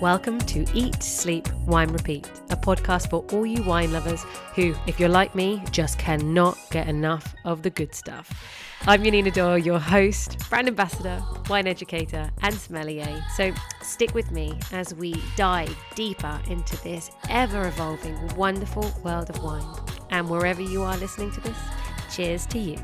[0.00, 4.22] Welcome to Eat, Sleep, Wine, Repeat, a podcast for all you wine lovers
[4.54, 8.32] who, if you're like me, just cannot get enough of the good stuff.
[8.86, 13.22] I'm Yanina Dore, your host, brand ambassador, wine educator, and sommelier.
[13.36, 13.52] So
[13.82, 19.66] stick with me as we dive deeper into this ever evolving, wonderful world of wine.
[20.08, 21.58] And wherever you are listening to this,
[22.10, 22.78] cheers to you.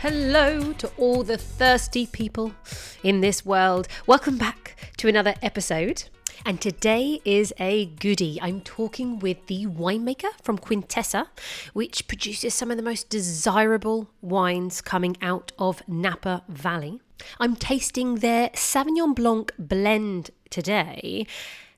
[0.00, 2.52] Hello to all the thirsty people
[3.02, 3.88] in this world.
[4.06, 6.10] Welcome back to another episode.
[6.44, 8.38] And today is a goodie.
[8.42, 11.26] I'm talking with the winemaker from Quintessa,
[11.72, 17.00] which produces some of the most desirable wines coming out of Napa Valley.
[17.38, 21.26] I'm tasting their Sauvignon Blanc blend today.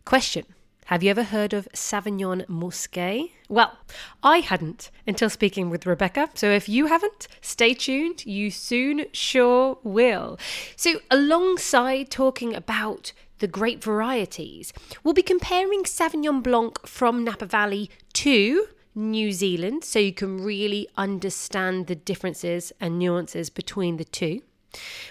[0.05, 0.45] Question
[0.89, 3.31] have you ever heard of Sauvignon Musqué?
[3.49, 3.79] Well,
[4.23, 6.29] I hadn't until speaking with Rebecca.
[6.35, 8.27] So if you haven't, stay tuned.
[8.27, 10.39] You soon sure will.
[10.77, 14.73] So, alongside talking about the great varieties.
[15.03, 20.89] We'll be comparing Sauvignon Blanc from Napa Valley to New Zealand so you can really
[20.97, 24.43] understand the differences and nuances between the two.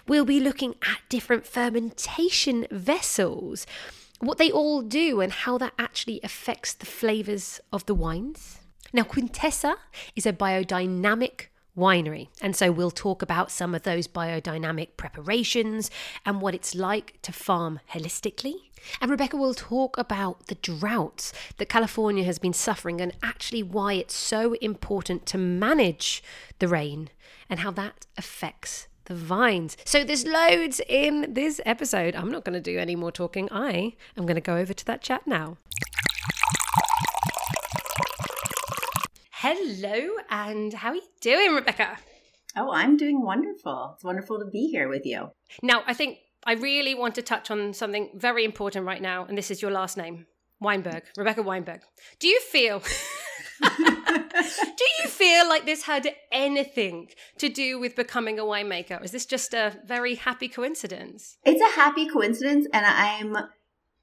[0.08, 3.66] We'll be looking at different fermentation vessels,
[4.20, 8.60] what they all do, and how that actually affects the flavours of the wines.
[8.92, 9.76] Now, Quintessa
[10.16, 12.28] is a biodynamic winery.
[12.42, 15.90] And so we'll talk about some of those biodynamic preparations
[16.26, 18.56] and what it's like to farm holistically.
[19.02, 23.94] And Rebecca will talk about the droughts that California has been suffering and actually why
[23.94, 26.24] it's so important to manage
[26.60, 27.10] the rain
[27.50, 29.78] and how that affects the vines.
[29.86, 32.16] So there's loads in this episode.
[32.16, 33.50] I'm not going to do any more talking.
[33.52, 35.58] I am going to go over to that chat now.
[39.46, 41.98] Hello, and how are you doing, Rebecca?
[42.56, 43.92] Oh, I'm doing wonderful.
[43.94, 45.32] It's wonderful to be here with you.
[45.62, 49.38] Now, I think I really want to touch on something very important right now, and
[49.38, 50.28] this is your last name,
[50.62, 51.82] Weinberg, Rebecca Weinberg.
[52.20, 52.80] Do you feel
[53.62, 59.02] Do you feel like this had anything to do with becoming a winemaker?
[59.02, 61.36] Or is this just a very happy coincidence?
[61.44, 63.36] It's a happy coincidence, and I'm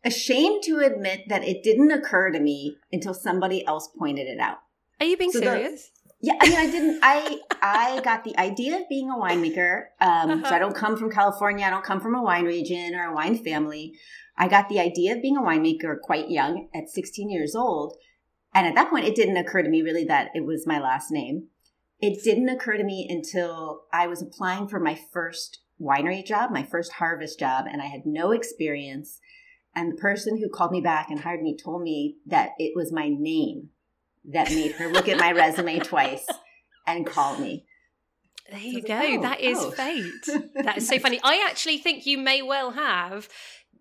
[0.05, 4.59] ashamed to admit that it didn't occur to me until somebody else pointed it out.
[5.01, 5.89] Are you being so serious?
[5.89, 7.01] The, yeah, I mean, I didn't.
[7.03, 9.85] I I got the idea of being a winemaker.
[10.01, 10.49] Um, uh-huh.
[10.49, 11.67] So I don't come from California.
[11.67, 13.95] I don't come from a wine region or a wine family.
[14.37, 17.97] I got the idea of being a winemaker quite young, at 16 years old.
[18.55, 21.11] And at that point, it didn't occur to me really that it was my last
[21.11, 21.49] name.
[22.01, 26.63] It didn't occur to me until I was applying for my first winery job, my
[26.63, 29.21] first harvest job, and I had no experience.
[29.75, 32.93] And the person who called me back and hired me told me that it was
[32.93, 33.71] my name
[34.25, 36.27] that made her look at my resume twice
[36.87, 37.67] and call me.
[38.51, 38.95] There you so go.
[38.95, 39.71] Like, oh, that is oh.
[39.71, 40.13] fate.
[40.65, 41.21] That is so funny.
[41.23, 43.29] I actually think you may well have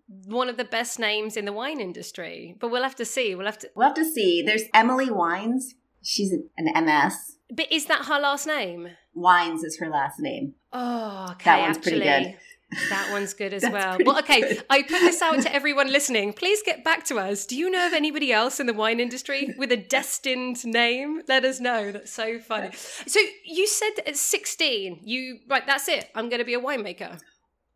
[0.06, 3.34] one of the best names in the wine industry, but we'll have to see.
[3.34, 3.70] We'll have to.
[3.74, 4.42] We'll have to see.
[4.42, 5.74] There's Emily Wines.
[6.02, 7.36] She's an MS.
[7.52, 8.88] But is that her last name?
[9.12, 10.54] Wines is her last name.
[10.72, 11.44] Oh, okay.
[11.44, 12.00] That one's actually.
[12.00, 12.38] pretty good.
[12.88, 13.98] That one's good as well.
[14.04, 14.64] Well, okay, good.
[14.70, 16.32] I put this out to everyone listening.
[16.32, 17.44] Please get back to us.
[17.46, 21.22] Do you know of anybody else in the wine industry with a destined name?
[21.26, 21.92] Let us know.
[21.92, 22.70] That's so funny.
[23.06, 26.08] So you said at 16, you, right, that's it.
[26.14, 27.20] I'm going to be a winemaker.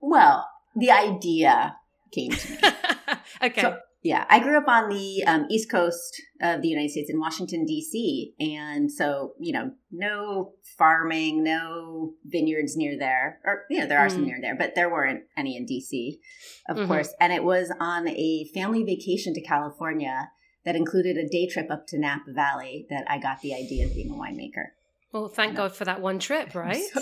[0.00, 1.76] Well, the idea
[2.12, 2.58] came to me.
[3.42, 3.60] okay.
[3.60, 7.18] So yeah, I grew up on the um, East Coast of the United States in
[7.18, 8.34] Washington, D.C.
[8.38, 13.40] And so, you know, no farming, no vineyards near there.
[13.46, 14.12] Or, you know, there are mm.
[14.12, 16.20] some near there, but there weren't any in D.C.,
[16.68, 16.86] of mm-hmm.
[16.86, 17.14] course.
[17.18, 20.28] And it was on a family vacation to California
[20.66, 23.94] that included a day trip up to Napa Valley that I got the idea of
[23.94, 24.72] being a winemaker.
[25.14, 26.82] Well, thank God for that one trip, right?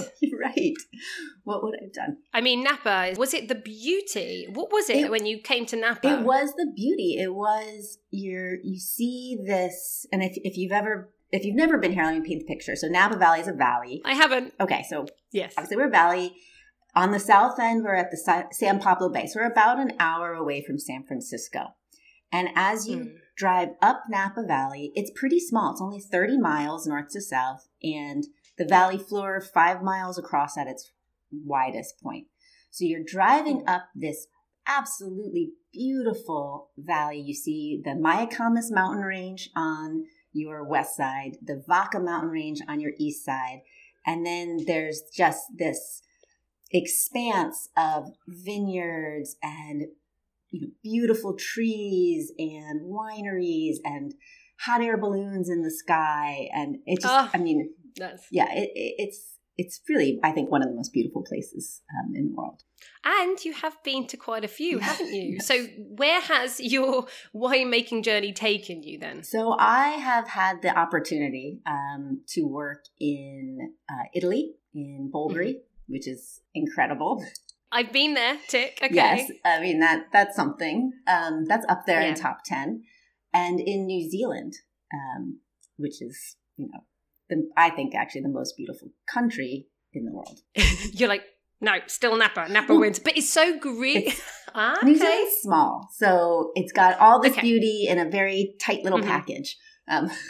[0.43, 0.75] Right.
[1.45, 2.17] What would I have done?
[2.35, 4.49] I mean, Napa, was it the beauty?
[4.53, 6.19] What was it, it, when you came to Napa?
[6.19, 7.17] It was the beauty.
[7.21, 11.93] It was your, you see this, and if, if you've ever, if you've never been
[11.93, 12.75] here, let me paint the picture.
[12.75, 14.03] So Napa Valley is a valley.
[14.05, 14.53] I haven't.
[14.61, 15.55] Okay, so yes.
[15.57, 16.35] Obviously, we're a valley.
[16.97, 19.27] On the south end, we're at the San Pablo Bay.
[19.29, 21.75] So we're about an hour away from San Francisco.
[22.33, 23.15] And as you mm.
[23.37, 25.73] Drive up Napa Valley, it's pretty small.
[25.73, 28.25] It's only 30 miles north to south, and
[28.59, 30.91] the valley floor five miles across at its
[31.31, 32.27] widest point.
[32.71, 33.69] So you're driving hmm.
[33.69, 34.27] up this
[34.67, 37.21] absolutely beautiful valley.
[37.21, 42.81] You see the Mayacamas mountain range on your west side, the Vaca mountain range on
[42.81, 43.61] your east side,
[44.07, 46.03] and then there's just this
[46.71, 49.89] expanse of vineyards and
[50.53, 54.15] you know, beautiful trees and wineries and
[54.61, 56.49] hot air balloons in the sky.
[56.55, 58.27] And it just, oh, I mean, that's...
[58.31, 62.15] yeah, it, it, it's, it's really, I think, one of the most beautiful places um,
[62.15, 62.63] in the world.
[63.05, 65.35] And you have been to quite a few, haven't you?
[65.35, 65.47] yes.
[65.47, 69.23] So, where has your winemaking journey taken you then?
[69.25, 75.93] So, I have had the opportunity um, to work in uh, Italy, in Bolgheri, mm-hmm.
[75.93, 77.25] which is incredible.
[77.73, 78.79] I've been there, tick.
[78.83, 78.95] Okay.
[78.95, 80.93] Yes, I mean that that's something.
[81.07, 82.09] Um, that's up there yeah.
[82.09, 82.83] in top ten,
[83.33, 84.53] and in New Zealand,
[84.93, 85.41] um,
[85.79, 86.81] which is you know
[87.31, 90.41] the, I think actually the most beautiful country in the world.
[90.93, 91.25] You're like,
[91.61, 92.49] no, still Napa.
[92.51, 94.21] Napa wins, but it's so great.
[94.55, 94.87] ah, okay.
[94.87, 97.41] New Zealand's small, so it's got all this okay.
[97.41, 99.09] beauty in a very tight little mm-hmm.
[99.09, 99.57] package.
[99.89, 100.11] Um,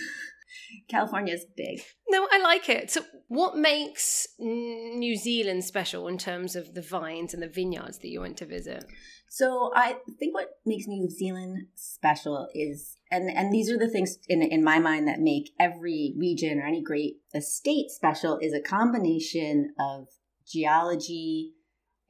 [0.93, 1.81] California's big.
[2.11, 2.91] No, I like it.
[2.91, 8.09] So, what makes New Zealand special in terms of the vines and the vineyards that
[8.09, 8.85] you went to visit?
[9.31, 14.19] So, I think what makes New Zealand special is, and and these are the things
[14.29, 18.61] in in my mind that make every region or any great estate special, is a
[18.61, 20.09] combination of
[20.47, 21.55] geology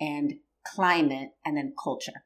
[0.01, 0.35] and
[0.67, 2.25] climate and then culture.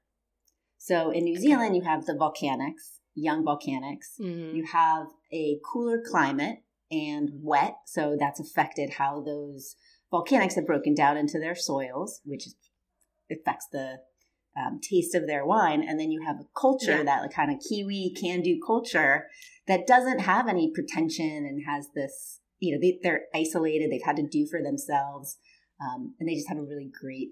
[0.79, 4.21] So, in New Zealand, you have the volcanics young volcanics.
[4.21, 4.57] Mm-hmm.
[4.57, 6.59] You have a cooler climate
[6.91, 9.77] and wet, so that's affected how those
[10.13, 12.47] volcanics have broken down into their soils, which
[13.31, 13.99] affects the
[14.57, 15.85] um, taste of their wine.
[15.87, 17.03] And then you have a culture, yeah.
[17.03, 19.27] that like, kind of Kiwi can do culture
[19.67, 24.17] that doesn't have any pretension and has this, you know, they, are isolated, they've had
[24.17, 25.39] to do for themselves,
[25.81, 27.31] um, and they just have a really great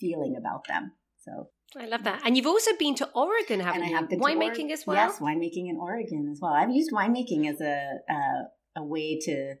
[0.00, 0.92] feeling about them.
[1.18, 2.22] So I love that.
[2.24, 3.96] And you've also been to Oregon, haven't and you?
[3.96, 4.96] I have been winemaking as well.
[4.96, 6.52] Yes, winemaking in Oregon as well.
[6.52, 9.56] I've used winemaking as a uh, a way to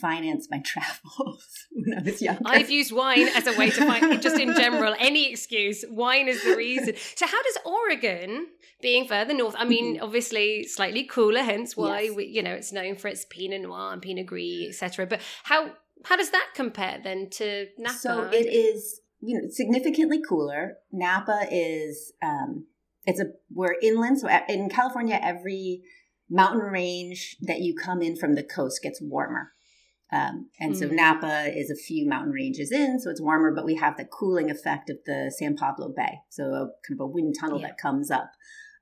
[0.00, 2.42] finance my travels when I was younger.
[2.44, 5.84] I've used wine as a way to find just in general any excuse.
[5.88, 6.94] Wine is the reason.
[7.16, 8.46] So how does Oregon,
[8.80, 10.04] being further north, I mean, mm-hmm.
[10.04, 12.14] obviously slightly cooler, hence why yes.
[12.14, 15.06] we, you know it's known for its Pinot Noir and Pinot Gris, etc.
[15.06, 15.72] But how
[16.04, 17.98] how does that compare then to Napa?
[17.98, 20.78] So it is you know significantly cooler.
[20.92, 22.66] Napa is um,
[23.04, 25.82] it's a we're inland, so in California, every
[26.30, 29.52] mountain range that you come in from the coast gets warmer.
[30.10, 30.78] Um, and mm.
[30.78, 34.06] so Napa is a few mountain ranges in, so it's warmer, but we have the
[34.06, 37.68] cooling effect of the San Pablo Bay, so a, kind of a wind tunnel yeah.
[37.68, 38.32] that comes up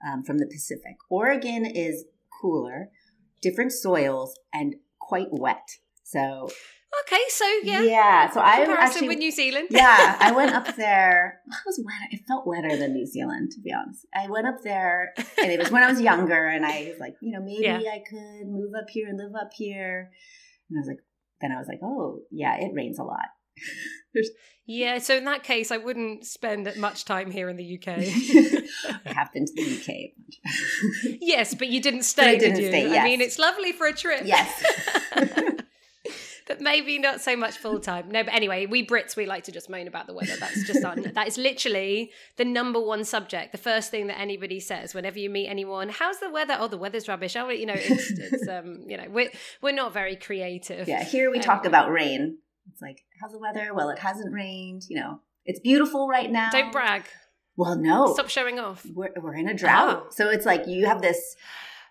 [0.07, 0.97] um, from the Pacific.
[1.11, 2.05] Oregon is
[2.41, 2.91] cooler,
[3.43, 5.79] different soils, and quite wet.
[6.05, 6.49] So
[7.03, 8.31] Okay, so yeah, yeah.
[8.31, 9.69] So I actually with New Zealand.
[9.71, 11.41] yeah, I went up there.
[11.47, 12.09] It was wetter.
[12.13, 14.07] It felt wetter than New Zealand, to be honest.
[14.15, 15.13] I went up there,
[15.43, 17.79] and it was when I was younger, and I was like, you know, maybe yeah.
[17.79, 20.11] I could move up here and live up here.
[20.71, 20.99] And I was like,
[21.41, 23.27] then I was like, oh yeah, it rains a lot.
[24.67, 27.89] yeah, so in that case, I wouldn't spend much time here in the UK.
[27.89, 31.17] I have been to the UK.
[31.21, 32.23] yes, but you didn't stay.
[32.23, 32.89] But I didn't did stay.
[32.89, 33.01] Yes.
[33.01, 34.23] I mean, it's lovely for a trip.
[34.25, 34.63] Yes
[36.47, 38.11] but maybe not so much full time.
[38.11, 40.37] No, but anyway, we Brits we like to just moan about the weather.
[40.39, 41.03] That's just on.
[41.15, 43.53] that is literally the number one subject.
[43.53, 46.79] The first thing that anybody says whenever you meet anyone, "How's the weather?" Oh, the
[46.79, 47.37] weather's rubbish.
[47.37, 50.89] Oh, you know, it's it's um, you know, we're we're not very creative.
[50.89, 52.39] Yeah, here we um, talk about rain.
[52.73, 53.73] It's like, how's the weather?
[53.75, 54.83] Well, it hasn't rained.
[54.89, 56.51] You know, it's beautiful right now.
[56.51, 57.05] Don't brag.
[57.57, 58.13] Well, no.
[58.13, 58.87] Stop showing off.
[58.95, 60.05] We're, we're in a drought.
[60.07, 60.11] Oh.
[60.11, 61.37] So it's like you have this,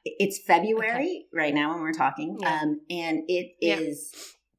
[0.06, 1.26] it's February okay.
[1.34, 2.38] right now when we're talking.
[2.40, 2.60] Yeah.
[2.62, 4.14] Um, and it is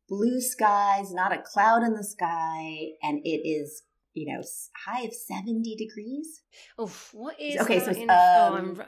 [0.08, 3.82] blue skies, not a cloud in the sky, and it is
[4.14, 4.42] you know
[4.86, 6.42] high of 70 degrees.
[6.78, 8.84] Oh what is okay so in, um, oh,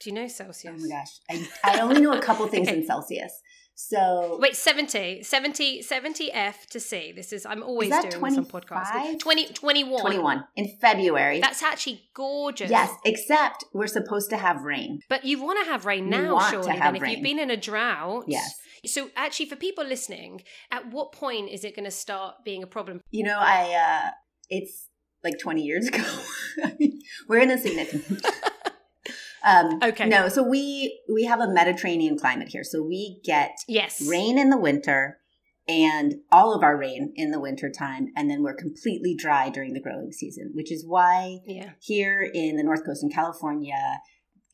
[0.00, 0.74] do you know celsius?
[0.76, 2.78] oh my gosh i, I only know a couple things okay.
[2.78, 3.32] in celsius
[3.74, 8.34] so wait 70 70 70 f to c this is i'm always is doing 25?
[8.34, 11.40] some podcasts 20 21 21 in february.
[11.40, 12.70] That's actually gorgeous.
[12.70, 15.00] Yes except we're supposed to have rain.
[15.08, 17.12] But you want to have rain now surely and if rain.
[17.12, 21.64] you've been in a drought yes so, actually, for people listening, at what point is
[21.64, 23.00] it going to start being a problem?
[23.10, 24.10] You know, I uh,
[24.48, 24.88] it's
[25.24, 26.04] like 20 years ago.
[27.28, 28.24] we're in a significant.
[29.44, 30.08] um, okay.
[30.08, 34.50] No, so we we have a Mediterranean climate here, so we get yes rain in
[34.50, 35.18] the winter
[35.68, 39.74] and all of our rain in the winter time and then we're completely dry during
[39.74, 41.72] the growing season which is why yeah.
[41.80, 44.00] here in the north coast in california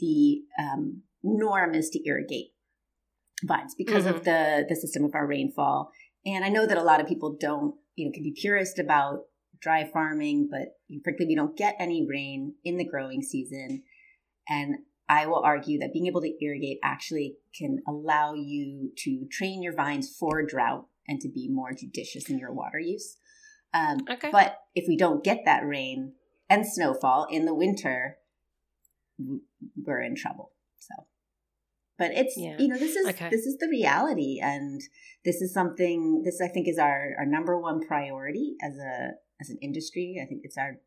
[0.00, 2.49] the um, norm is to irrigate
[3.45, 4.17] vines because mm-hmm.
[4.17, 5.91] of the the system of our rainfall.
[6.27, 9.25] And I know that a lot of people don't, you know, can be purist about
[9.61, 13.83] dry farming, but frankly, we don't get any rain in the growing season.
[14.49, 14.77] And
[15.09, 19.75] I will argue that being able to irrigate actually can allow you to train your
[19.75, 23.19] vines for drought and to be more judicious in your water use.
[23.75, 24.31] Um, okay.
[24.31, 26.13] But if we don't get that rain
[26.49, 28.19] and snowfall in the winter,
[29.19, 30.53] we're in trouble.
[30.79, 30.95] So
[31.99, 32.57] but it's Yeah.
[32.59, 33.29] you know this is Okay.
[33.31, 34.81] this is the reality and
[35.25, 39.11] this is something this i think is our our number one priority as a
[39.41, 40.81] as an industry i think it's our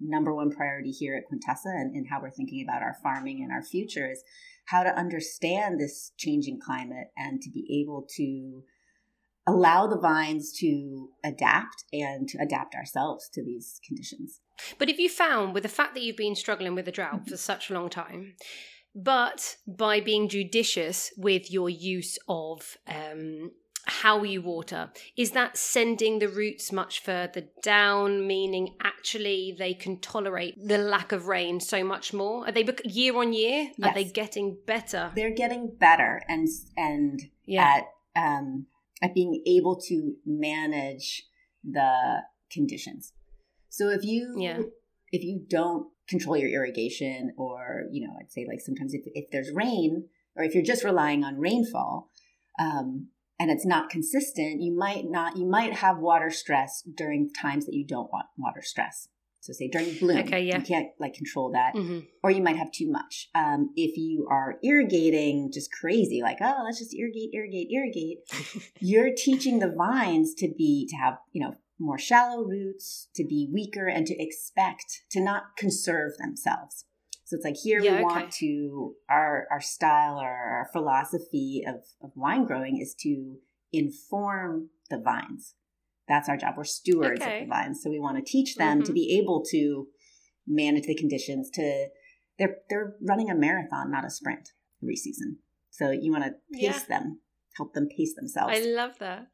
[0.00, 3.50] number one priority here at quintessa and, and how we're thinking about our farming and
[3.52, 4.22] our future is
[4.66, 8.62] how to understand this changing climate and to be able to
[9.46, 14.40] allow the vines to adapt and to adapt ourselves to these conditions
[14.78, 17.36] But if you found with the fact that you've been struggling with the drought for
[17.36, 18.34] such a long time,
[19.04, 23.52] but by being judicious with your use of um,
[23.86, 28.26] how you water, is that sending the roots much further down?
[28.26, 32.44] Meaning, actually, they can tolerate the lack of rain so much more.
[32.48, 33.70] Are they year on year?
[33.82, 35.12] Are they getting better?
[35.14, 37.76] they're getting better and and Yeah.
[37.76, 37.84] at
[38.20, 38.66] um,
[39.00, 41.22] at being able to manage
[41.62, 43.12] the conditions.
[43.68, 44.62] So if you Yeah.
[45.12, 49.30] if you don't control your irrigation, or you know, I'd say like sometimes if if
[49.30, 52.10] there's rain, or if you're just relying on rainfall,
[52.58, 57.66] um, and it's not consistent, you might not you might have water stress during times
[57.66, 59.08] that you don't want water stress.
[59.40, 60.58] So say during bloom, Okay, yeah.
[60.58, 63.30] you can't like control that hmm or you might have too much.
[63.34, 68.18] Um, if you are irrigating just crazy, like oh, let's just irrigate, irrigate, irrigate,
[68.80, 73.48] you're teaching the vines to be to have you know more shallow roots, to be
[73.52, 76.84] weaker, and to expect to not conserve themselves.
[77.24, 78.02] So it's like here Yeah, we okay.
[78.04, 83.36] want to our our style or our philosophy of, of wine growing is to
[83.72, 85.54] inform the vines.
[86.08, 86.54] That's our job.
[86.56, 87.42] We're stewards Okay.
[87.42, 88.94] of the vines, so we want to teach them to Mhm.
[88.94, 89.88] be able to
[90.46, 91.50] manage the conditions.
[91.50, 91.88] To
[92.38, 95.38] they're they're running a marathon, not a sprint every season.
[95.70, 97.20] So you want to pace them,
[97.56, 98.56] help them pace themselves.
[98.56, 99.26] I love that.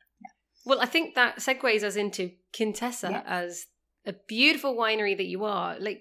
[0.64, 3.22] Well, I think that segues us into Quintessa Yeah.
[3.26, 3.66] as
[4.06, 5.78] a beautiful winery that you are.
[5.78, 6.00] Like,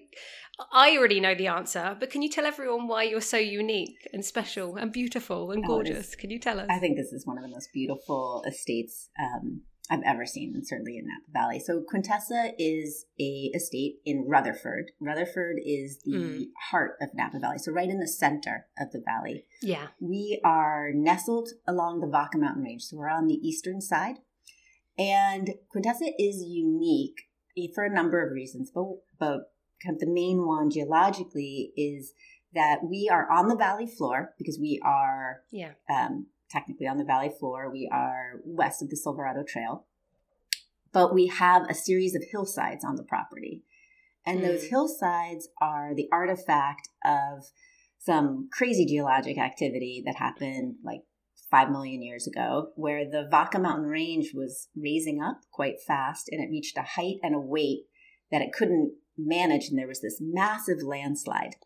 [0.72, 4.24] I already know the answer, but can you tell everyone why you're so unique and
[4.24, 6.14] special and beautiful and Oh, is- gorgeous?
[6.16, 6.66] Can you tell us?
[6.70, 10.66] I think this is one of the most beautiful estates um, I've ever seen, and
[10.66, 11.58] certainly in Napa Valley.
[11.60, 14.92] So Quintessa is a estate in Rutherford.
[15.00, 16.44] Rutherford is the Mm.
[16.70, 19.44] heart of Napa Valley, so right in the center of the valley.
[19.60, 19.88] yeah.
[20.00, 24.20] We are nestled along the Vaca Mountain Range, so we're on the eastern side.
[24.98, 27.22] And Quintessa is unique
[27.74, 28.84] for a number of reasons, but,
[29.18, 29.52] but
[29.84, 32.12] kind of the main one geologically is
[32.54, 35.72] that we are on the valley floor because we are Yeah.
[35.90, 37.70] um, technically on the valley floor.
[37.72, 39.86] We are west of the Silverado Trail,
[40.92, 43.62] but we have a series of hillsides on the property.
[44.24, 44.70] And those Mm.
[44.70, 47.50] hillsides are the artifact of
[47.98, 51.02] some crazy geologic activity that happened like
[51.50, 56.42] 5 million years ago, where the Vaca Mountain Range was raising up quite fast and
[56.42, 57.84] it reached a height and a weight
[58.30, 59.68] that it couldn't manage.
[59.68, 61.56] And there was this massive landslide.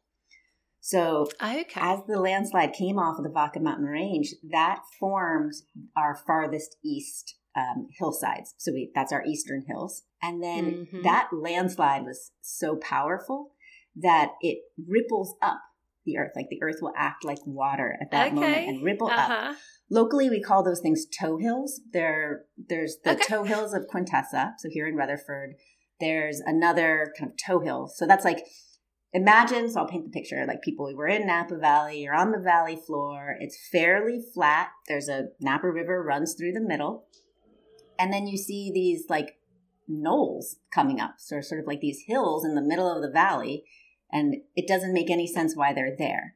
[0.81, 1.67] So Okay.
[1.81, 5.53] as the landslide came off of the Vaca Mountain Range, that formed
[5.97, 8.55] our farthest east um, hillsides.
[8.59, 10.05] So we, that's our eastern hills.
[10.23, 11.03] And then Mhm.
[11.03, 13.55] that landslide was so powerful
[13.97, 15.61] that it ripples up
[16.09, 16.33] the earth.
[16.35, 19.31] Like the earth will act like water at that moment and ripple up.
[19.31, 19.55] uh-huh.
[19.91, 21.81] Locally, we call those things toe hills.
[21.93, 23.25] There, there's the Okay.
[23.27, 24.53] toe hills of Quintessa.
[24.59, 25.55] So here in Rutherford,
[26.01, 27.91] there's another kind of toe hill.
[27.95, 28.45] So that's like,
[29.15, 30.45] imagine, so I'll paint the picture.
[30.47, 33.37] Like people, we were in Napa Valley, you're on the valley floor.
[33.41, 34.69] It's fairly flat.
[34.89, 37.07] There's a Napa River runs through the middle.
[37.99, 39.39] And then you see these like
[39.89, 41.15] knolls coming up.
[41.19, 43.65] So sort of like these hills in the middle of the valley.
[44.11, 46.35] And it doesn't make any sense why they're there.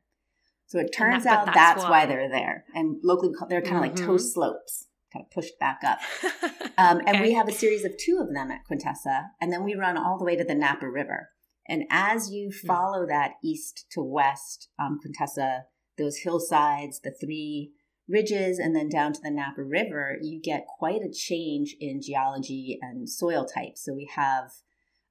[0.66, 1.90] So it turns that- out that's that's, why.
[1.90, 2.06] why.
[2.06, 2.64] they're there.
[2.74, 5.98] And locally, they're kind of like toe slopes, kind of pushed back up.
[6.78, 9.26] Um, And we have a series of two of them at Quintessa.
[9.42, 11.28] And then we run all the way to the Napa River.
[11.68, 12.66] And as you Hmm.
[12.66, 15.64] follow that east to west, um, Quintessa,
[15.98, 17.72] those hillsides, the three
[18.08, 22.78] ridges, and then down to the Napa River, you get quite a change in geology
[22.80, 23.76] and soil type.
[23.76, 24.50] So we have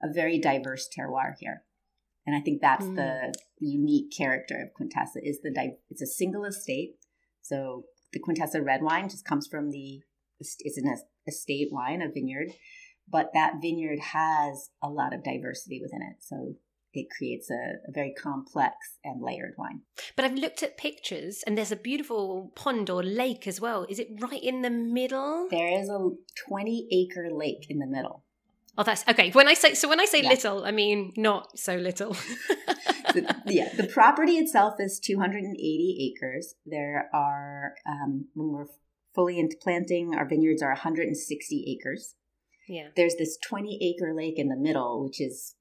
[0.01, 1.63] a very diverse terroir here.
[2.25, 2.95] And I think that's Mm.
[2.95, 6.95] the unique character of Quintessa is the di- it's a single estate.
[7.41, 10.01] So the Quintessa red wine just comes from the
[10.39, 10.95] it's an
[11.27, 12.51] estate wine, a vineyard,
[13.07, 16.17] but that vineyard has a lot of diversity within it.
[16.23, 16.55] So
[16.93, 19.81] it creates a, a very complex and layered wine.
[20.15, 23.85] But I've looked at pictures and there's a beautiful pond or lake as well.
[23.87, 25.47] Is it right in the middle?
[25.49, 26.09] There is a
[26.47, 28.25] 20 acre lake in the middle.
[28.77, 29.31] Oh, that's okay.
[29.31, 30.29] When I say so, when I say Yeah.
[30.29, 32.13] little, I mean not so little.
[33.13, 36.55] the, yeah, the property itself is 280 acres.
[36.65, 38.67] There are, um, when we're
[39.13, 42.15] fully into planting, our vineyards are 160 acres.
[42.67, 42.87] yeah.
[42.95, 45.55] There's this 20 acre lake in the middle, which is,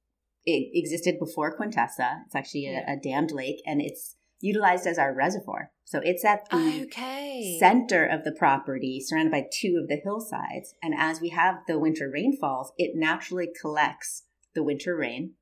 [0.47, 2.23] it existed before Quintessa.
[2.27, 2.93] It's actually a, Yeah.
[2.93, 5.71] a dammed lake and it's utilized as our reservoir.
[5.85, 7.57] So it's at the okay.
[7.59, 10.75] center of the property, surrounded by two of the hillsides.
[10.83, 15.33] And as we have the winter rainfalls, it naturally collects the winter rain.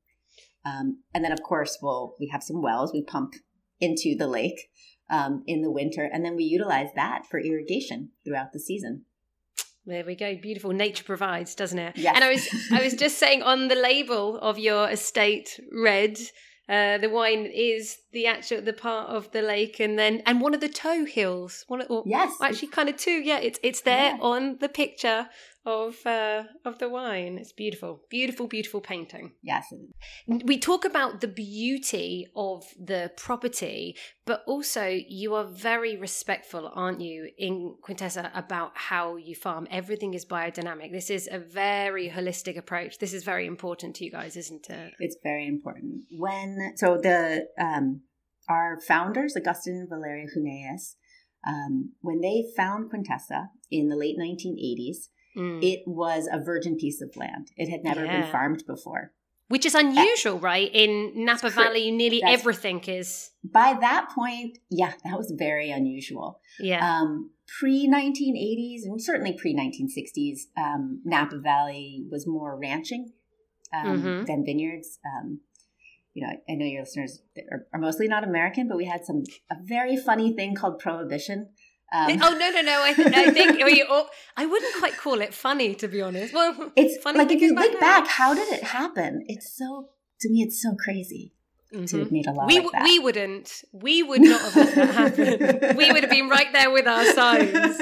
[0.64, 3.35] Um, and then, of course, we'll, we have some wells we pump
[3.81, 4.71] into the lake
[5.11, 9.05] um, in the winter, and then we utilize that for irrigation throughout the season.
[9.87, 10.37] There we go.
[10.37, 10.73] Beautiful.
[10.73, 11.97] Nature provides, doesn't it?
[11.97, 12.14] Yes.
[12.14, 16.19] And I was I was just saying on the label of your estate red,
[16.69, 20.55] uh, the wine is the actual the part of the lake and then and one
[20.55, 21.65] of the toe hills.
[21.69, 22.33] One of, or, Yes.
[22.43, 23.19] actually kind of two.
[23.23, 24.19] Yeah, it's it's there Yeah.
[24.21, 25.29] on the picture
[25.69, 27.37] of uh, of the wine.
[27.39, 28.01] It's beautiful.
[28.09, 29.33] Beautiful, beautiful painting.
[29.43, 29.67] Yes.
[30.27, 33.95] we talk about the beauty of the property,
[34.25, 39.69] but also you are very respectful, aren't you, in Quintessa about how you farm?
[39.71, 40.91] Everything is biodynamic.
[40.91, 42.99] This is a very holistic approach.
[42.99, 44.95] This is very important to you guys, isn't it?
[44.99, 46.05] It's very important.
[46.17, 48.01] When so the um,
[48.49, 50.95] our founders, Augustin and Valeria Huneeus,
[51.47, 55.62] um, when they found Quintessa in the late 1980s, Mm.
[55.62, 57.45] it was a virgin piece of land.
[57.57, 58.23] It had never Yeah.
[58.23, 59.12] been farmed before.
[59.49, 60.71] Which is unusual, right?
[60.75, 63.30] In Napa Valley, nearly everything is.
[63.42, 66.40] By that point, yeah, that was very unusual.
[66.61, 66.80] Yeah.
[66.87, 73.12] Um, pre 1980s and certainly pre 1960s, um, Napa Valley was more ranching
[73.73, 74.26] um, Mhm.
[74.26, 74.99] than vineyards.
[75.04, 75.40] Um,
[76.14, 79.23] you know, I know your listeners are, are mostly not American, but we had some
[79.50, 81.50] a very funny thing called prohibition.
[81.90, 82.83] Um, oh no no no!
[82.83, 86.35] I, th- I think we all, I wouldn't quite call it funny to be honest.
[86.35, 87.80] Well, it's funny like if you look now.
[87.80, 89.25] back, how did it happen?
[89.26, 89.88] It's so
[90.21, 91.33] to me, it's so crazy
[91.73, 91.99] to Mhm.
[92.00, 93.62] have made a law We, like we wouldn't.
[93.73, 95.76] We would not have let that happen.
[95.76, 97.80] we would have been right there with our signs.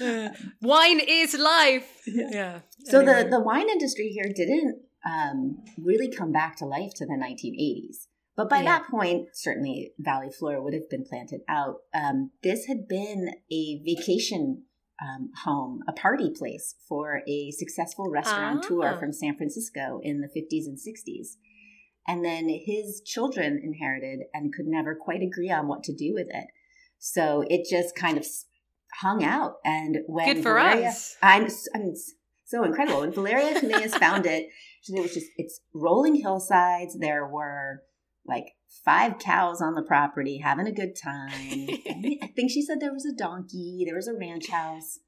[0.62, 2.02] Wine is life.
[2.06, 2.28] Yeah.
[2.32, 2.60] Yeah.
[2.84, 3.22] So Anyway.
[3.24, 8.06] the the wine industry here didn't um, really come back to life to the 1980s.
[8.36, 8.78] But by Yeah.
[8.80, 11.82] that point, certainly Valley Floor would have been planted out.
[11.94, 14.64] Um, this had been a vacation
[15.02, 18.98] um, home, a party place for a successful restaurateur Ah.
[18.98, 21.36] from San Francisco in the 50s and 60s.
[22.06, 26.28] And then his children inherited and could never quite agree on what to do with
[26.30, 26.46] it.
[26.98, 28.24] So it just kind of
[29.00, 29.56] hung out.
[29.64, 31.16] And when Good for Valeria- us.
[31.20, 33.00] I'm, s- I mean, it's so incredible.
[33.00, 34.48] When Valeria Huneeus found it,
[34.88, 36.96] it was just it's rolling hillsides.
[37.00, 37.82] There were
[38.26, 41.30] like five cows on the property having a good time.
[42.22, 43.84] I think she said there was a donkey.
[43.86, 44.98] There was a ranch house.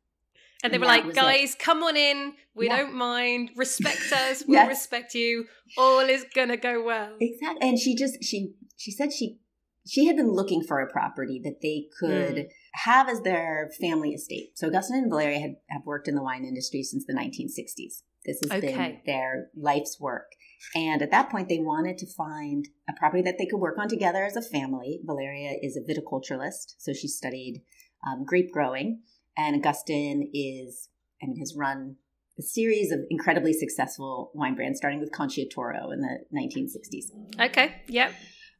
[0.65, 1.21] And they were like, was it.
[1.21, 2.33] guys, come on in.
[2.55, 2.79] We Yeah.
[2.79, 3.51] don't mind.
[3.57, 4.43] Respect us.
[4.49, 4.69] We'll Yes.
[4.69, 5.47] respect you.
[5.77, 7.15] All is gonna go well.
[7.21, 7.69] Exactly.
[7.69, 9.39] And she just she she said she
[9.87, 12.49] she had been looking for a property that they could Mm.
[12.73, 14.57] have as their family estate.
[14.59, 18.03] So Augustin and Valeria had have worked in the wine industry since the 1960s.
[18.25, 20.33] This has been their life's work.
[20.75, 23.89] And at that point, they wanted to find a property that they could work on
[23.89, 25.01] together as a family.
[25.05, 27.63] Valeria is a viticulturalist, so she studied
[28.07, 29.01] um, grape growing.
[29.37, 30.89] And Augustin is,
[31.23, 31.97] I mean, has run
[32.39, 37.49] a series of incredibly successful wine brands, starting with Concha y Toro in the 1960s.
[37.49, 37.83] Okay.
[37.89, 38.13] Yep.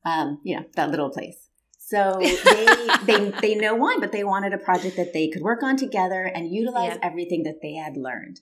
[0.05, 1.49] Um, you know, that little place.
[1.79, 2.67] So they,
[3.05, 6.25] they they know wine, but they wanted a project that they could work on together
[6.25, 8.41] and utilize everything that they had learned.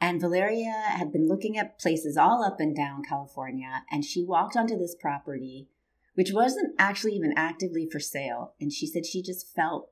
[0.00, 4.56] And Valeria had been looking at places all up and down California, and she walked
[4.56, 5.68] onto this property,
[6.14, 8.54] which wasn't actually even actively for sale.
[8.60, 9.90] And she said she just felt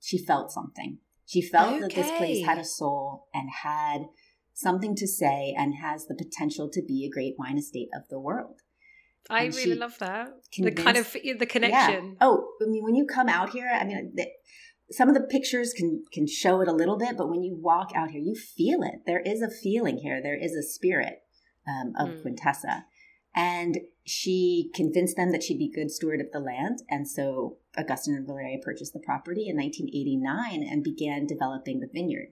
[0.00, 0.98] she felt something.
[1.26, 4.06] She felt that this place had a soul and had
[4.54, 8.18] something to say and has the potential to be a great wine estate of the
[8.18, 8.60] world.
[9.28, 10.30] I And really love that.
[10.56, 12.04] The kind of the connection.
[12.04, 12.14] Yeah.
[12.20, 14.26] Oh, I mean, when you come out here, I mean, the,
[14.90, 17.90] some of the pictures can can show it a little bit, but when you walk
[17.94, 19.00] out here, you feel it.
[19.06, 20.22] There is a feeling here.
[20.22, 21.22] There is a spirit
[21.66, 22.22] um, of Mm.
[22.22, 22.84] Quintessa,
[23.34, 28.14] and she convinced them that she'd be good steward of the land, and so Augustine
[28.14, 32.28] and Valeria purchased the property in 1989 and began developing the vineyard.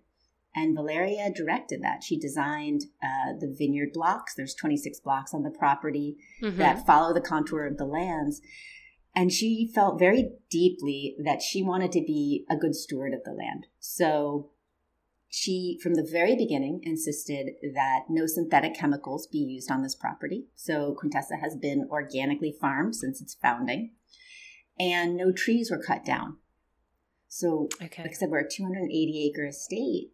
[0.58, 2.02] And Valeria directed that.
[2.02, 4.34] She designed uh, the vineyard blocks.
[4.34, 6.56] There's 26 blocks on the property Mhm.
[6.56, 8.40] that follow the contour of the lands.
[9.16, 13.32] And she felt very deeply that she wanted to be a good steward of the
[13.32, 13.66] land.
[13.80, 14.50] So
[15.30, 20.48] she, from the very beginning, insisted that no synthetic chemicals be used on this property.
[20.54, 23.92] So Quintessa has been organically farmed since its founding,
[24.78, 26.36] and no trees were cut down.
[27.26, 28.02] So, Okay.
[28.02, 30.12] like I said, we're a 280 acre estate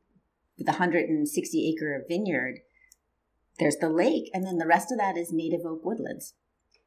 [0.56, 2.60] with a 160 acre vineyard.
[3.58, 6.34] There's the lake, and then the rest of that is native oak woodlands.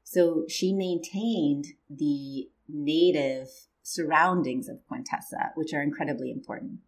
[0.06, 3.50] So she maintained the native
[3.82, 6.80] surroundings of Quintessa, which are incredibly important.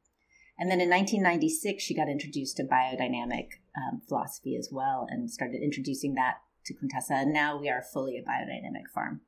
[0.57, 5.61] And then in 1996, she got introduced to biodynamic um, philosophy as well and started
[5.61, 7.21] introducing that to Quintessa.
[7.21, 9.21] And now we are fully a biodynamic farm.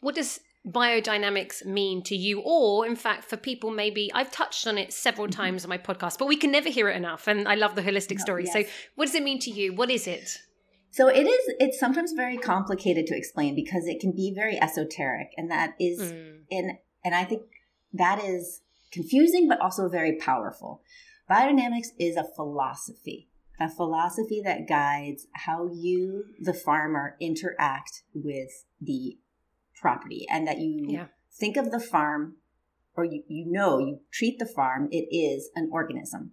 [0.00, 4.76] What does biodynamics mean to you or in fact for people maybe i've touched on
[4.76, 5.40] it several mm-hmm.
[5.40, 7.82] times on my podcast but we can never hear it enough and i love the
[7.82, 8.52] holistic no, story yes.
[8.52, 8.64] so
[8.96, 10.38] what does it mean to you what is it
[10.96, 15.28] so it is it's sometimes very complicated to explain because it can be very esoteric
[15.36, 16.38] and that is mm.
[16.50, 17.42] in and i think
[17.92, 20.80] that is confusing but also very powerful
[21.30, 23.28] biodynamics is a philosophy
[23.60, 29.18] a philosophy that guides how you the farmer interact with the
[29.78, 31.06] property and that you yeah.
[31.30, 32.36] think of the farm
[32.96, 36.32] or you, you know you treat the farm it is an organism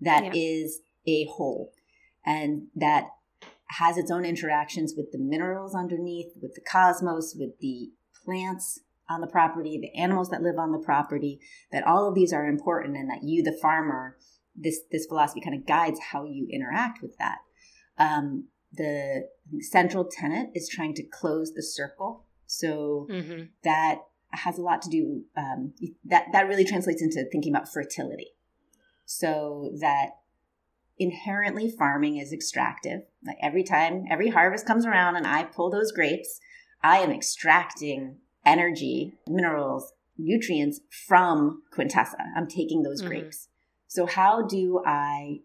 [0.00, 0.32] that yeah.
[0.34, 1.72] is a whole
[2.26, 3.08] and that
[3.78, 7.90] has its own interactions with the minerals underneath with the cosmos with the
[8.24, 11.38] plants on the property the animals that live on the property
[11.72, 14.16] that all of these are important and that you the farmer
[14.56, 17.38] this this philosophy kind of guides how you interact with that
[17.98, 19.28] um, the
[19.60, 23.44] central tenet is trying to close the circle so mm-hmm.
[23.62, 23.98] that
[24.36, 25.72] has a lot to do um,
[26.04, 28.28] that that really translates into thinking about fertility.
[29.06, 30.10] So that
[30.98, 33.00] inherently farming is extractive.
[33.26, 36.40] Like every time every harvest comes around and I pull those grapes,
[36.82, 42.24] I am extracting energy, minerals, nutrients from Quintessa.
[42.36, 43.08] I'm taking those mm-hmm.
[43.08, 43.48] grapes.
[43.88, 45.40] So how do I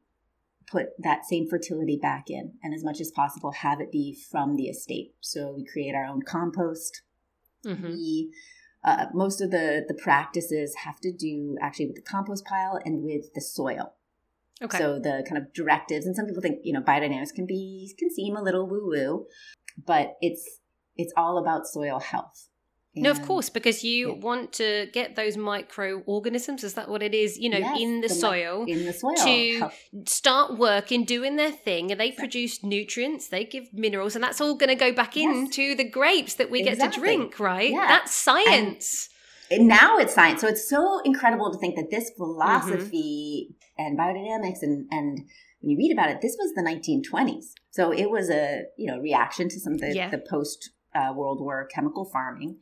[0.69, 4.55] put that same fertility back in and as much as possible have it be from
[4.55, 5.13] the estate.
[5.19, 7.01] So we create our own compost.
[7.65, 7.87] Mm-hmm.
[7.87, 8.33] We
[8.83, 13.03] uh, most of the the practices have to do actually with the compost pile and
[13.03, 13.93] with the soil.
[14.61, 14.77] Okay.
[14.77, 18.09] So the kind of directives, and some people think you know biodynamics can be can
[18.13, 19.25] seem a little woo woo,
[19.85, 20.59] but it's
[20.95, 22.49] it's all about soil health.
[22.95, 24.15] No, of course, because you yeah.
[24.15, 26.63] want to get those microorganisms.
[26.63, 27.37] Is that what it is?
[27.37, 29.69] You know, yes, in the, the soil, in the soil, to
[30.05, 33.29] start working, doing their thing, and they produce nutrients.
[33.29, 35.33] They give minerals, and that's all going to go back yes.
[35.33, 36.85] into the grapes that we exactly.
[36.85, 37.39] get to drink.
[37.39, 37.71] Right?
[37.71, 37.87] Yeah.
[37.87, 39.09] That's science.
[39.51, 40.41] And now it's science.
[40.41, 43.58] So it's so incredible to think that this philosophy mm-hmm.
[43.79, 45.21] And biodynamics and and
[45.61, 47.47] when you read about it, this was the 1920s.
[47.71, 50.09] So it was a you know reaction to some of the, yeah.
[50.09, 52.57] the post uh, World War chemical farming.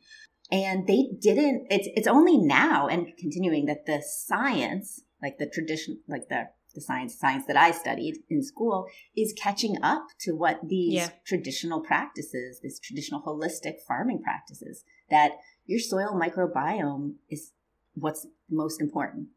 [0.50, 6.00] And they didn't, it's, it's only now and continuing that the science, like the tradition,
[6.08, 10.60] like the, the science, science that I studied in school is catching up to what
[10.66, 11.08] these yeah.
[11.26, 15.32] traditional practices, this traditional holistic farming practices, that
[15.66, 17.52] your soil microbiome is
[17.94, 19.28] what's most important.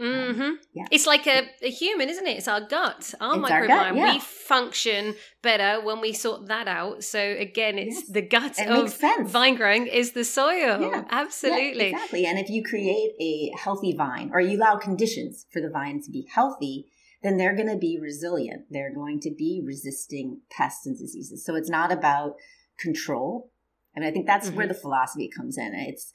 [0.00, 0.50] Mm-hmm.
[0.74, 0.84] Yeah.
[0.92, 2.36] It's like a, a, human, isn't it?
[2.36, 3.50] It's our gut, our it's microbiome.
[3.50, 4.12] Our gut, yeah.
[4.12, 7.02] We function better when we sort that out.
[7.02, 8.08] So again, it's yes.
[8.08, 10.80] the gut it of vine growing is the soil.
[10.80, 11.04] Yeah.
[11.10, 11.86] Absolutely.
[11.86, 12.26] exactly.
[12.26, 16.10] And if you create a healthy vine or you allow conditions for the vine to
[16.12, 16.86] be healthy,
[17.24, 18.66] then they're going to be resilient.
[18.70, 21.44] They're going to be resisting pests and diseases.
[21.44, 22.36] So it's not about
[22.78, 23.50] control.
[23.96, 24.56] I mean, I think that's mm-hmm.
[24.56, 25.74] where the philosophy comes in.
[25.74, 26.12] It's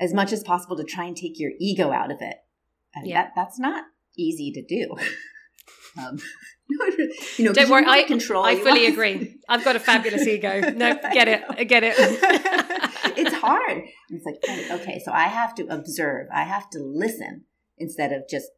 [0.00, 2.38] as much as possible to try and take your ego out of it
[3.04, 3.22] yeah.
[3.22, 3.84] that that's not
[4.16, 4.96] easy to do.
[5.98, 6.18] um,
[7.36, 7.86] you know, don't worry.
[7.86, 8.44] I control.
[8.44, 9.36] I fully agree.
[9.48, 10.60] I've got a fabulous ego.
[10.74, 11.42] No, get it.
[11.48, 11.94] I get it.
[13.16, 13.84] it's hard.
[14.10, 16.28] It's like okay, so I have to observe.
[16.32, 17.44] I have to listen
[17.78, 18.48] instead of just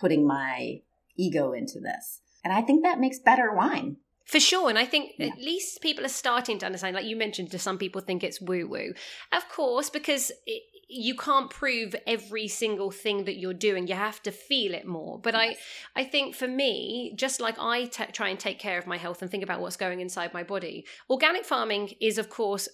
[0.00, 0.80] putting my
[1.16, 2.20] ego into this.
[2.44, 3.96] And I think that makes better wine.
[4.24, 4.68] For sure.
[4.68, 5.28] And I think yeah.
[5.28, 8.40] at least people are starting to understand, like you mentioned, to some people think it's
[8.40, 8.92] woo woo.
[9.32, 13.86] Of course, because it, you can't prove every single thing that you're doing.
[13.86, 15.18] You have to feel it more.
[15.18, 15.56] But i
[15.96, 19.22] i think for me just like I t- try and take care of my health
[19.22, 22.68] and think about what's going inside my body organic farming is of course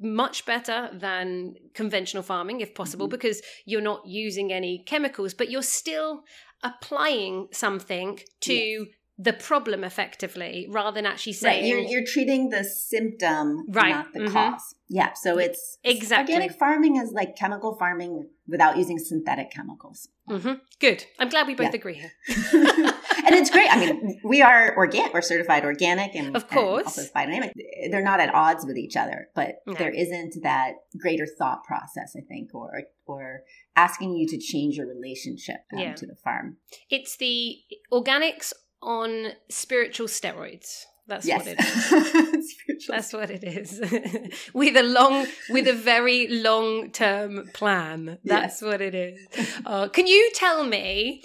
[0.00, 3.12] much better than conventional farming if possible mm-hmm.
[3.12, 6.22] because you're not using any chemicals but you're still
[6.62, 8.86] applying something to yes
[9.18, 11.68] the problem effectively rather than actually saying right.
[11.68, 13.90] you're, you're treating the symptom right.
[13.90, 14.32] not the mm-hmm.
[14.32, 20.08] cause yeah so it's exactly organic farming is like chemical farming without using synthetic chemicals
[20.28, 20.54] mm-hmm.
[20.80, 21.76] good i'm glad we both yeah.
[21.76, 26.46] agree here and it's great i mean we are organic we're certified organic and of
[26.48, 27.52] course and also biodynamic
[27.90, 29.74] they're not at odds with each other but no.
[29.74, 33.40] there isn't that greater thought process i think or or
[33.76, 35.94] asking you to change your relationship um, yeah.
[35.94, 36.58] to the farm
[36.90, 37.56] it's the
[37.90, 38.52] organics
[38.82, 40.84] on spiritual steroids.
[41.08, 41.38] That's yes.
[41.46, 42.86] what it is.
[42.88, 43.80] That's what it is.
[44.52, 48.18] with a long, with a very long term plan.
[48.24, 48.62] That's yes.
[48.62, 49.20] what it is.
[49.64, 51.22] Uh, can you tell me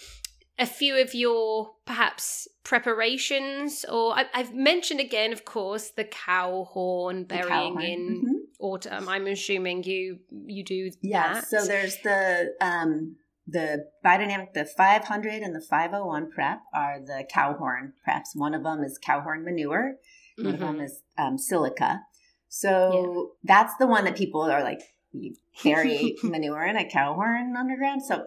[0.60, 3.84] a few of your perhaps preparations?
[3.90, 7.82] Or I, have mentioned again, of course, the cow horn burying cow horn.
[7.82, 8.34] in mm-hmm.
[8.60, 9.10] autumn.
[9.10, 11.50] I'm assuming you you do yes.
[11.50, 11.62] That.
[11.62, 13.16] So there's the um,
[13.48, 18.36] the biodynamic, the 500 and the 501 prep are the cow horn preps.
[18.36, 19.96] One of them is cow horn manure,
[20.38, 20.54] one mm-hmm.
[20.54, 22.02] of them is um, silica.
[22.50, 23.56] So yeah.
[23.56, 28.04] that's the one that people are like, you carry manure in a cow horn underground.
[28.04, 28.26] So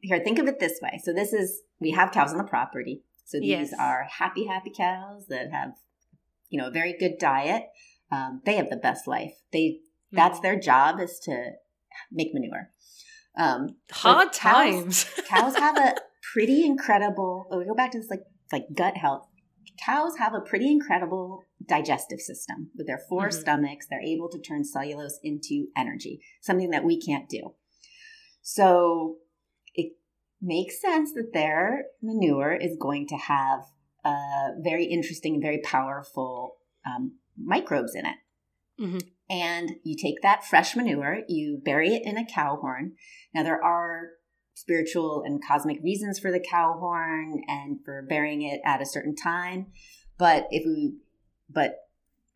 [0.00, 1.00] here, think of it this way.
[1.02, 3.02] So this is we have cows on the property.
[3.24, 3.74] So these yes.
[3.78, 5.72] are happy, happy cows that have,
[6.50, 7.64] you know, a very good diet.
[8.12, 9.32] Um, they have the best life.
[9.52, 9.80] They
[10.12, 10.42] that's mm.
[10.42, 11.52] their job is to
[12.12, 12.70] make manure.
[13.36, 15.04] Um, Hard times.
[15.28, 15.94] cows have a
[16.32, 17.46] pretty incredible.
[17.50, 19.26] Oh, we go back to this like like gut health.
[19.84, 23.40] Cows have a pretty incredible digestive system with their 4 mm-hmm.
[23.40, 23.86] stomachs.
[23.88, 27.54] They're able to turn cellulose into energy, something that we can't do.
[28.42, 29.16] So
[29.74, 29.94] it
[30.40, 33.60] makes sense that their manure is going to have
[34.04, 38.16] a very interesting, very powerful um, microbes in it.
[38.80, 38.98] Mm-hmm.
[39.34, 42.92] And you take that fresh manure, you bury it in a cow horn.
[43.34, 44.10] Now, there are
[44.54, 49.16] spiritual and cosmic reasons for the cow horn and for burying it at a certain
[49.16, 49.72] time.
[50.18, 50.98] But if we,
[51.50, 51.78] but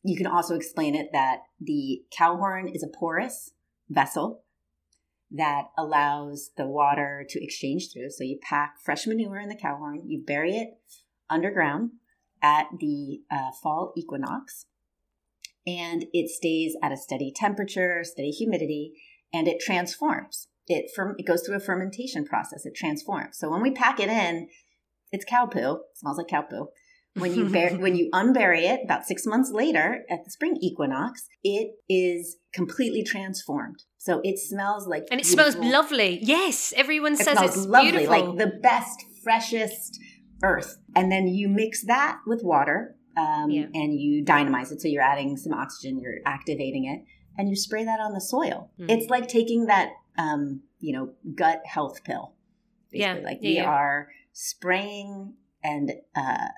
[0.03, 3.53] you can also explain it that the cow horn is a porous
[3.89, 4.43] vessel
[5.31, 8.11] that allows the water to exchange through.
[8.11, 10.71] So you pack fresh manure in the cow horn, you bury it
[11.31, 11.93] underground
[12.43, 14.67] at the uh, fall equinox
[15.69, 18.95] and it stays at a steady temperature, steady humidity,
[19.35, 20.49] and it transforms.
[20.67, 22.65] It, ferm- it goes through a fermentation process.
[22.65, 23.39] It transforms.
[23.39, 24.49] So when we pack it in,
[25.13, 25.77] it's cow poo.
[25.77, 26.69] It smells like cow poo.
[27.15, 31.27] When you bear, when you unbury it about six months later at the spring equinox,
[31.45, 33.83] it is completely transformed.
[33.99, 35.53] So it smells like and it beautiful.
[35.53, 36.19] smells lovely.
[36.23, 38.35] Yes, everyone it says it's lovely, beautiful.
[38.35, 39.99] like the best, freshest
[40.43, 40.79] earth.
[40.95, 43.67] And then you mix that with water um, yeah.
[43.75, 44.81] and you dynamize it.
[44.81, 47.05] So you're adding some oxygen, you're activating it,
[47.37, 48.71] and you spray that on the soil.
[48.81, 48.91] Mm-hmm.
[48.91, 52.35] It's like taking that, um, you know, gut health pill.
[52.91, 53.21] Basically.
[53.21, 53.27] Yeah.
[53.27, 53.65] Like yeah, we yeah.
[53.65, 56.49] are spraying and uh,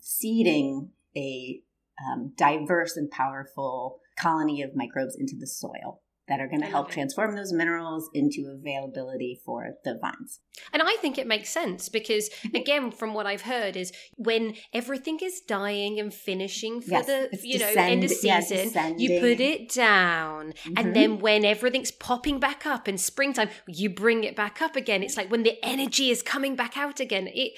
[0.00, 1.62] seeding a
[2.04, 6.90] um, diverse and powerful colony of microbes into the soil that are going to help
[6.90, 10.38] transform those minerals into availability for the vines.
[10.72, 12.56] And I think it makes sense because, mm-hmm.
[12.56, 17.28] again, from what I've heard, is when everything is dying and finishing for yes, the
[17.42, 20.72] you descend, know end of season, yeah, you put it down, mm-hmm.
[20.76, 25.02] and then when everything's popping back up in springtime, you bring it back up again.
[25.02, 27.28] It's like when the energy is coming back out again.
[27.28, 27.52] It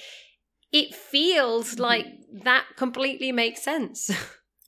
[0.72, 1.82] it feels mm-hmm.
[1.82, 2.06] like
[2.44, 4.10] that completely makes sense.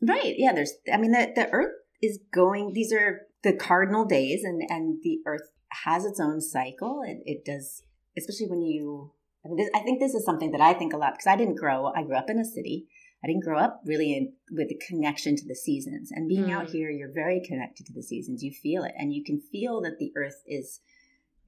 [0.07, 0.35] Right.
[0.37, 0.53] Yeah.
[0.53, 0.73] There's.
[0.93, 2.73] I mean, the the earth is going.
[2.75, 5.53] These are the cardinal days and and the earth
[5.85, 7.03] has its own cycle.
[7.07, 7.83] It, it does
[8.17, 9.13] especially when you
[9.45, 11.37] I, mean, this, I think this is something that i think a lot because i
[11.37, 12.89] didn't grow i grew up in a city.
[13.23, 16.11] I didn't grow up really in, with a connection to the seasons.
[16.13, 16.53] And being mm.
[16.53, 18.43] out here you're very connected to the seasons.
[18.43, 18.93] You feel it.
[18.99, 20.81] And you can feel that the earth is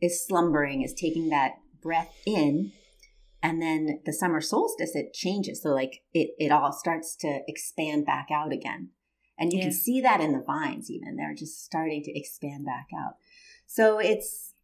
[0.01, 2.73] is slumbering is taking that breath in.
[3.43, 5.63] And then the summer solstice it changes.
[5.63, 8.91] So like it, it all starts to expand back out again
[9.39, 9.65] and you yeah.
[9.65, 13.17] can see that in the vines, even they're just starting to expand back out.
[13.67, 14.55] So it's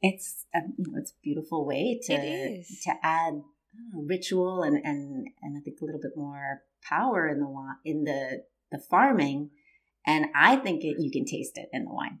[0.00, 3.34] it's a, you know, it's a beautiful way to to add
[3.94, 8.04] oh, ritual and and and I think a little bit more power in the in
[8.04, 9.50] the the farming.
[10.06, 12.20] And I think it, you can taste it in the wine.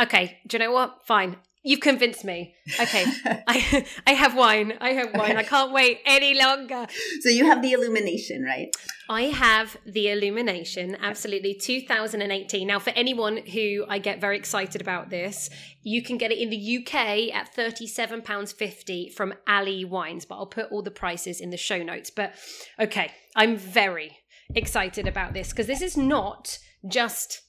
[0.00, 1.06] Okay, do you know what?
[1.06, 1.36] Fine.
[1.66, 2.54] You've convinced me.
[2.78, 3.04] Okay,
[3.48, 4.74] I I have wine.
[4.80, 5.32] I have wine.
[5.32, 5.38] Okay.
[5.38, 6.86] I can't wait any longer.
[7.22, 8.68] So you have the illumination, right?
[9.10, 10.96] I have the illumination.
[11.00, 12.68] Absolutely, 2018.
[12.68, 15.50] Now, for anyone who I get very excited about this,
[15.82, 20.24] you can get it in the UK at thirty-seven pounds fifty from Ali Wines.
[20.24, 22.10] But I'll put all the prices in the show notes.
[22.10, 22.34] But
[22.78, 24.18] okay, I'm very
[24.54, 27.42] excited about this because this is not just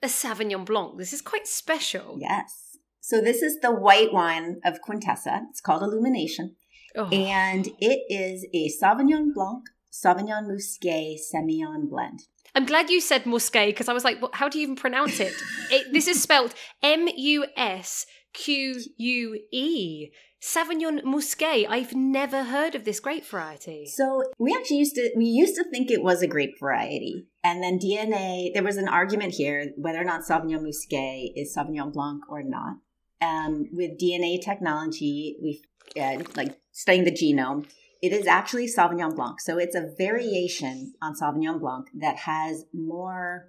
[0.00, 0.96] a Sauvignon Blanc.
[0.96, 2.18] This is quite special.
[2.20, 2.63] Yes.
[3.06, 5.42] So this is the white wine of Quintessa.
[5.50, 6.56] It's called Illumination.
[6.96, 7.08] Oh.
[7.08, 12.20] And it is a Sauvignon Blanc, Sauvignon Musqué Semillon blend.
[12.54, 15.34] I'm glad you said Musqué because I was like, how do you even pronounce it?
[15.70, 20.08] it this is spelled M U S Q U E.
[20.40, 21.66] Sauvignon Musqué.
[21.68, 23.84] I've never heard of this grape variety.
[23.86, 27.62] So we actually used to we used to think it was a grape variety, and
[27.62, 28.50] then DNA.
[28.54, 32.76] There was an argument here whether or not Sauvignon Musqué is Sauvignon Blanc or not
[33.24, 35.62] um, with DNA technology, we've
[36.00, 37.66] uh, like studying the genome.
[38.02, 43.48] It is actually Sauvignon Blanc, so it's a variation on Sauvignon Blanc that has more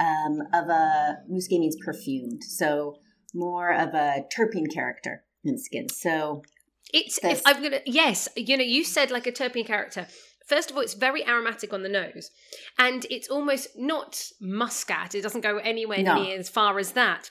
[0.00, 2.96] um, of a muscat means perfumed, so
[3.34, 5.88] more of a terpene character in skin.
[5.88, 6.42] So
[6.92, 10.06] it's if I'm gonna yes, you know, you said like a terpene character.
[10.46, 12.30] First of all, it's very aromatic on the nose,
[12.78, 15.14] and it's almost not muscat.
[15.14, 16.22] It doesn't go anywhere no.
[16.22, 17.30] near as far as that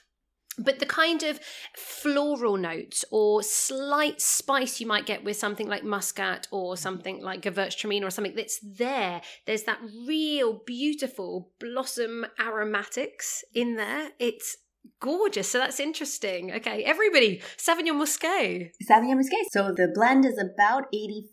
[0.58, 1.40] but the kind of
[1.76, 7.42] floral notes or slight spice you might get with something like muscat or something like
[7.42, 14.10] gewürztraminer or something that's there there's that real beautiful blossom aromatics in there.
[14.20, 14.58] It's
[15.00, 15.50] gorgeous.
[15.50, 16.52] So that's interesting.
[16.54, 21.28] Okay everybody sauvignon muscat sauvignon muscat so the blend is about 85%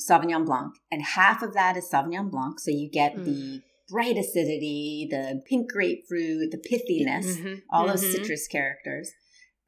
[0.00, 2.60] sauvignon blanc and half of that is sauvignon blanc.
[2.60, 3.24] So you get mm.
[3.24, 3.62] the
[3.92, 7.54] bright acidity, the pink grapefruit, the pithiness, mm-hmm.
[7.70, 8.12] all those mm-hmm.
[8.12, 9.12] citrus characters.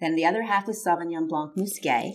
[0.01, 2.15] Then the other half is Sauvignon Blanc Musqué.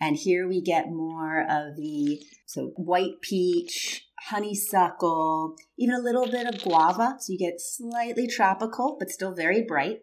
[0.00, 6.46] And here we get more of the so white peach, honeysuckle, even a little bit
[6.46, 7.16] of guava.
[7.18, 10.00] So you get slightly tropical, but still very bright.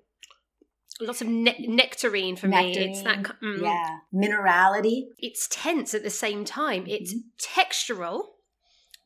[1.00, 2.92] Lots of ne- nectarine for nectarine, me.
[2.92, 3.62] It's that mm.
[3.62, 5.06] yeah minerality.
[5.18, 6.86] It's tense at the same time.
[6.88, 7.62] It's mm-hmm.
[7.62, 8.26] textural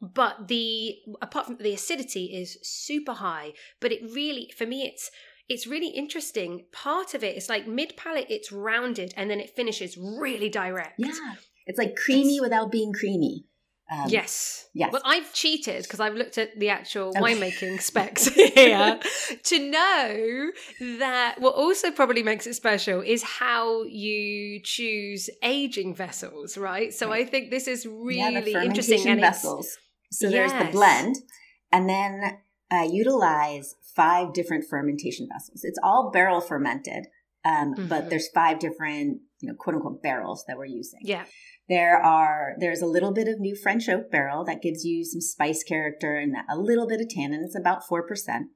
[0.01, 5.09] but the apart from the acidity is super high but it really for me it's
[5.49, 9.49] it's really interesting part of it is like mid palate it's rounded and then it
[9.49, 13.45] finishes really direct yeah it's like creamy it's, without being creamy
[13.89, 14.67] um, yes.
[14.73, 14.91] Yes.
[14.91, 17.21] Well, I've cheated because I've looked at the actual okay.
[17.21, 18.99] winemaking specs here
[19.43, 20.51] to know
[20.99, 26.93] that what also probably makes it special is how you choose aging vessels, right?
[26.93, 27.25] So right.
[27.25, 29.07] I think this is really yeah, interesting.
[29.07, 29.77] And vessels.
[30.11, 30.51] So yes.
[30.51, 31.15] there's the blend,
[31.71, 32.37] and then
[32.71, 35.61] uh, utilize five different fermentation vessels.
[35.63, 37.07] It's all barrel fermented,
[37.43, 37.87] um, mm-hmm.
[37.87, 40.99] but there's five different, you know, quote unquote barrels that we're using.
[41.03, 41.25] Yeah.
[41.69, 45.19] There are there's a little bit of new French oak barrel that gives you some
[45.19, 47.43] spice character and a little bit of tannin.
[47.43, 48.47] It's about four percent.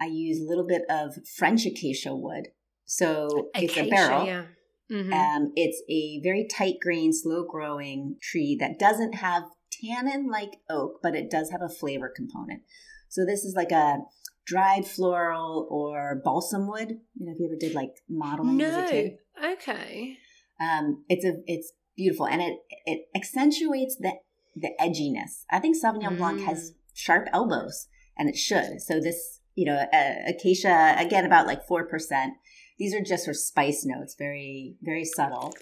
[0.00, 2.48] I use a little bit of French acacia wood,
[2.84, 4.26] so acacia, it's a barrel.
[4.26, 4.44] Yeah.
[4.90, 5.12] Mm-hmm.
[5.12, 9.44] Um, it's a very tight grain, slow growing tree that doesn't have
[9.84, 12.62] tannin like oak, but it does have a flavor component.
[13.08, 13.98] So this is like a
[14.46, 16.98] dried floral or balsam wood.
[17.14, 18.66] You know, if you ever did like modeling no.
[18.66, 19.12] as a kid.
[19.44, 20.18] Okay.
[20.60, 24.12] Um, it's a it's beautiful and it it accentuates the
[24.56, 25.44] the edginess.
[25.50, 26.18] I think Sauvignon mm.
[26.18, 26.74] Blanc has mm.
[26.94, 28.80] sharp elbows, and it should.
[28.80, 32.34] So this, you know, uh, acacia again about like four percent.
[32.78, 35.54] These are just for spice notes, very very subtle.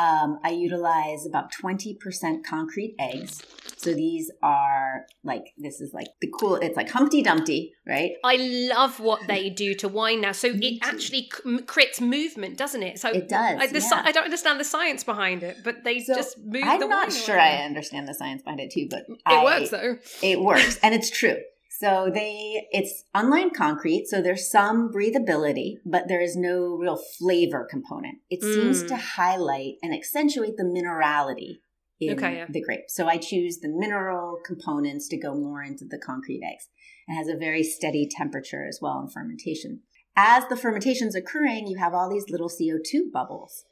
[0.00, 3.42] Um, I utilize about 20% concrete eggs.
[3.76, 8.12] So these are like, this is like the cool, it's like Humpty Dumpty, right?
[8.24, 10.32] I love what they do to wine now.
[10.32, 11.28] So it actually
[11.66, 12.98] creates movement, doesn't it?
[12.98, 13.58] So it does.
[13.60, 14.02] I, the, yeah.
[14.04, 17.38] I don't understand the science behind it, but they so just move I'm not sure.
[17.38, 19.98] I understand the science behind it too, but it I, works though.
[20.22, 21.36] It works and it's true.
[21.80, 24.06] So they, it's unlined concrete.
[24.06, 28.18] So there's some breathability, but there is no real flavor component.
[28.28, 28.54] It mm.
[28.54, 29.00] seems to mm.
[29.00, 31.60] highlight and accentuate the minerality
[31.98, 32.46] in okay, yeah.
[32.50, 32.84] the grape.
[32.88, 36.68] So I choose the mineral components to go more into the concrete eggs.
[37.08, 39.80] It has a very steady temperature as well in fermentation.
[40.14, 43.64] As the fermentation is occurring, you have all these little CO2 bubbles.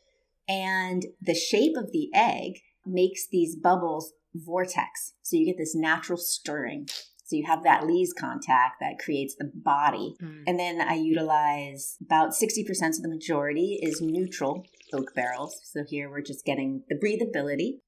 [0.49, 5.13] And the shape of the egg makes these bubbles vortex.
[5.21, 6.89] So you get this natural stirring.
[7.29, 10.15] So you have that lees contact that creates the body.
[10.23, 10.45] Mm.
[10.47, 14.65] And then I utilize about 60% of the majority is neutral
[14.95, 15.61] oak barrels.
[15.63, 17.81] So here we're just getting the breathability.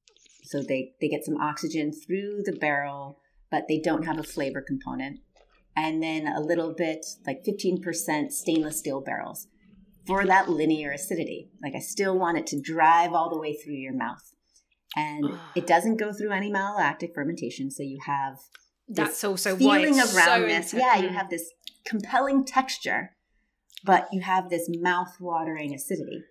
[0.44, 3.18] So they, they get some oxygen through the barrel,
[3.50, 5.20] but they don't have a flavor component.
[5.74, 9.46] And then a little bit, like 15% stainless steel barrels
[10.07, 11.48] for that linear acidity.
[11.62, 14.35] Like I still want it to drive all the way through your mouth.
[14.94, 15.24] And
[15.55, 17.70] it doesn't go through any malolactic fermentation.
[17.70, 18.37] So you have
[18.90, 20.72] that's also feeling of roundness.
[20.72, 21.50] So yeah, you have this
[21.87, 23.16] compelling texture,
[23.85, 26.22] but you have this mouth-watering acidity.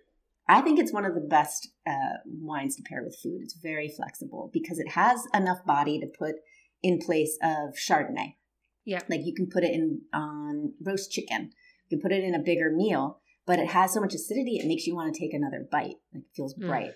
[0.48, 3.40] I think it's one of the best uh, wines to pair with food.
[3.42, 6.36] It's very flexible because it has enough body to put
[6.82, 8.34] in place of Chardonnay.
[8.84, 11.52] Yeah, like you can put it in on roast chicken.
[11.88, 14.66] You can put it in a bigger meal, but it has so much acidity it
[14.66, 15.96] makes you want to take another bite.
[16.12, 16.66] Like it feels mm.
[16.66, 16.92] bright.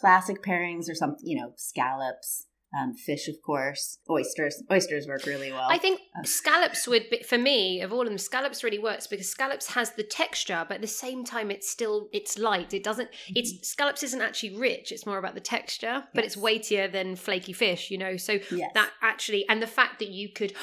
[0.00, 4.62] Classic pairings or something, you know, scallops, um, fish, of course, oysters.
[4.70, 5.68] Oysters work really well.
[5.70, 9.06] I think uh, scallops would, be, for me, of all of them, scallops really works
[9.06, 12.74] because scallops has the texture, but at the same time, it's still it's light.
[12.74, 13.08] It doesn't.
[13.34, 13.62] It's mm-hmm.
[13.62, 14.92] scallops isn't actually rich.
[14.92, 16.34] It's more about the texture, but yes.
[16.34, 17.90] it's weightier than flaky fish.
[17.90, 18.70] You know, so yes.
[18.74, 20.54] that actually, and the fact that you could.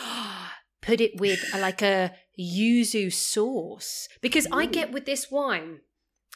[0.82, 5.80] put it with a, like a yuzu sauce because I get with this wine,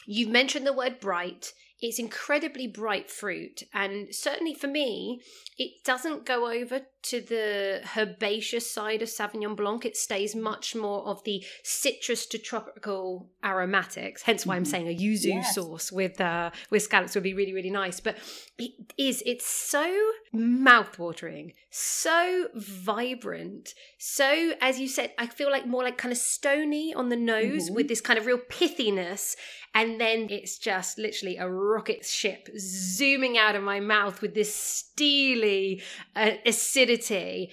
[0.06, 1.52] you've mentioned the word bright
[1.82, 5.20] it's incredibly bright fruit and certainly for me
[5.58, 11.06] it doesn't go over to the herbaceous side of sauvignon blanc it stays much more
[11.06, 14.70] of the citrus to tropical aromatics hence why i'm mm-hmm.
[14.70, 15.54] saying a yuzu yes.
[15.54, 18.16] sauce with uh with scallops would be really really nice but
[18.58, 25.82] it is it's so mouthwatering so vibrant so as you said i feel like more
[25.82, 27.74] like kind of stony on the nose mm-hmm.
[27.74, 29.36] with this kind of real pithiness
[29.74, 34.54] and then it's just literally a rocket ship zooming out of my mouth with this
[34.54, 35.82] steely
[36.16, 37.50] uh, acidity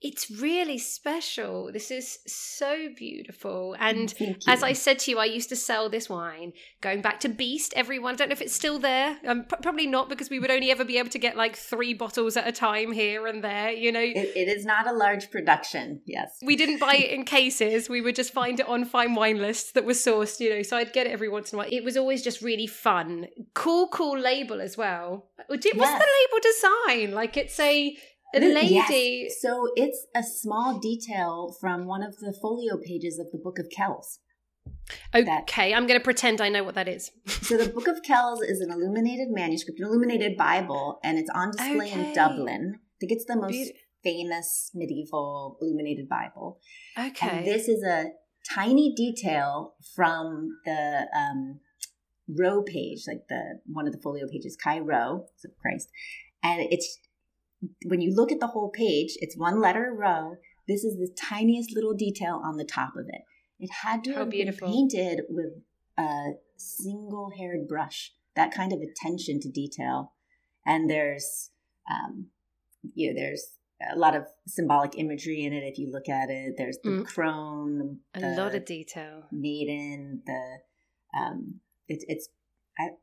[0.00, 1.70] it's really special.
[1.72, 3.74] This is so beautiful.
[3.80, 4.14] And
[4.46, 7.74] as I said to you, I used to sell this wine going back to Beast.
[7.74, 9.18] Everyone, I don't know if it's still there.
[9.26, 12.36] Um, probably not because we would only ever be able to get like three bottles
[12.36, 13.72] at a time here and there.
[13.72, 16.00] You know, it, it is not a large production.
[16.06, 17.88] Yes, we didn't buy it in cases.
[17.88, 20.38] We would just find it on fine wine lists that were sourced.
[20.38, 21.68] You know, so I'd get it every once in a while.
[21.72, 23.26] It was always just really fun.
[23.54, 25.30] Cool, cool label as well.
[25.48, 25.74] What's yes.
[25.74, 27.14] the label design?
[27.14, 27.96] Like it's a
[28.34, 28.74] a lady.
[28.74, 29.40] Yes.
[29.40, 33.68] So it's a small detail from one of the folio pages of the Book of
[33.70, 34.20] Kells.
[35.14, 37.10] Okay, that, I'm going to pretend I know what that is.
[37.26, 41.52] so the Book of Kells is an illuminated manuscript, an illuminated Bible, and it's on
[41.52, 42.08] display okay.
[42.08, 42.74] in Dublin.
[42.76, 43.72] I think it's the most
[44.02, 46.60] famous medieval illuminated Bible.
[46.98, 47.28] Okay.
[47.28, 48.06] And this is a
[48.54, 51.60] tiny detail from the um,
[52.28, 55.88] row page, like the one of the folio pages, Chi Rho, of Christ,
[56.42, 56.98] and it's
[57.86, 60.36] when you look at the whole page, it's one letter row.
[60.66, 63.22] This is the tiniest little detail on the top of it.
[63.58, 64.68] It had to How have beautiful.
[64.68, 65.52] been painted with
[65.96, 68.12] a single haired brush.
[68.36, 70.12] That kind of attention to detail.
[70.64, 71.50] And there's,
[71.90, 72.26] um,
[72.94, 73.44] you know, there's
[73.92, 75.64] a lot of symbolic imagery in it.
[75.64, 77.06] If you look at it, there's the mm.
[77.06, 80.58] crone, the, a lot of detail, maiden, the
[81.18, 82.28] um, it, it's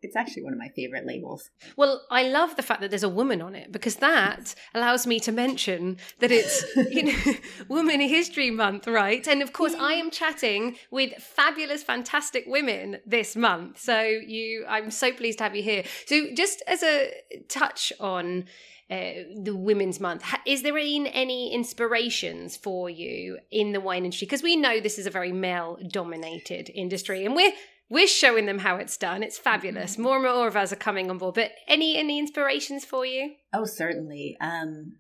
[0.02, 1.50] it's actually one of my favorite labels.
[1.76, 5.20] Well, I love the fact that there's a woman on it because that allows me
[5.22, 7.34] to mention that it's you know
[7.68, 9.28] Women History Month, right?
[9.28, 13.80] And of course, I am chatting with fabulous, fantastic women this month.
[13.80, 15.84] So you, I'm so pleased to have you here.
[16.06, 17.12] So just as a
[17.50, 18.46] touch on.
[18.88, 20.24] Uh, the Women's Month.
[20.46, 24.28] Is there been any inspirations for you in the wine industry?
[24.28, 27.52] Because we know this is a very male dominated industry, and we're
[27.90, 29.24] we're showing them how it's done.
[29.24, 29.94] It's fabulous.
[29.94, 30.02] Mm-hmm.
[30.02, 31.36] More and more of us are coming on board.
[31.36, 33.36] But any any inspirations for you?
[33.54, 34.38] Oh, certainly.
[34.42, 34.98] Um,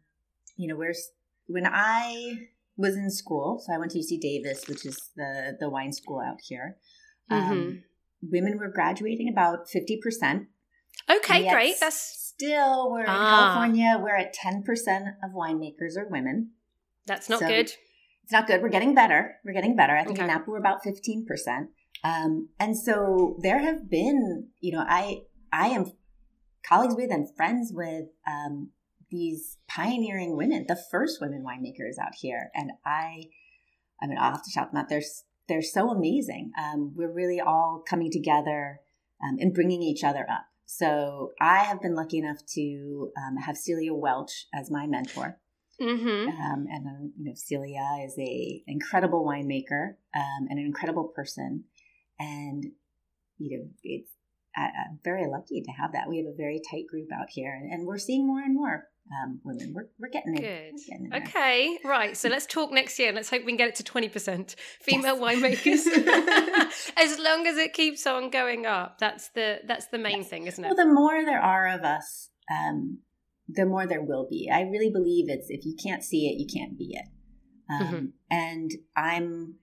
[0.55, 1.09] you know, where's
[1.47, 5.69] when I was in school, so I went to UC Davis, which is the the
[5.69, 6.77] wine school out here.
[7.29, 7.77] Um, mm-hmm.
[8.31, 10.47] Women were graduating about fifty percent.
[11.09, 11.75] Okay, great.
[11.79, 13.13] That's still we're ah.
[13.13, 13.99] in California.
[14.01, 16.51] We're at ten percent of winemakers are women.
[17.07, 17.71] That's not so good.
[18.23, 18.61] It's not good.
[18.61, 19.35] We're getting better.
[19.43, 19.95] We're getting better.
[19.95, 20.27] I think okay.
[20.27, 21.69] in Napa we're about fifteen percent.
[22.05, 25.91] Um, and so there have been, you know, I I am
[26.63, 28.69] colleagues with and friends with um,
[29.09, 33.25] these pioneering women, the first women winemakers out here, and I,
[34.01, 34.89] I mean, I'll have to shout them out.
[34.89, 35.01] They're
[35.47, 36.51] they're so amazing.
[36.59, 38.81] Um, we're really all coming together
[39.23, 40.45] um, and bringing each other up.
[40.65, 45.39] So I have been lucky enough to um, have Celia Welch as my mentor.
[45.81, 46.29] Mm-hmm.
[46.29, 51.65] Um, and um, you know, Celia is a incredible winemaker um, and an incredible person
[52.19, 52.63] and
[53.37, 54.11] you know it's
[54.55, 56.07] I, am very lucky to have that.
[56.07, 58.87] We have a very tight group out here, and, and we're seeing more and more
[59.11, 59.73] um, women.
[59.75, 60.73] We're, we're getting Good.
[60.87, 62.15] Getting okay, right.
[62.15, 63.11] So let's talk next year.
[63.11, 65.21] Let's hope we can get it to 20% female yes.
[65.21, 66.93] winemakers.
[66.97, 68.97] as long as it keeps on going up.
[68.99, 70.29] That's the that's the main yes.
[70.29, 70.67] thing, isn't it?
[70.67, 72.99] Well, the more there are of us, um,
[73.47, 74.49] the more there will be.
[74.51, 77.05] I really believe it's if you can't see it, you can't be it.
[77.69, 78.05] Um, mm-hmm.
[78.31, 79.55] And I'm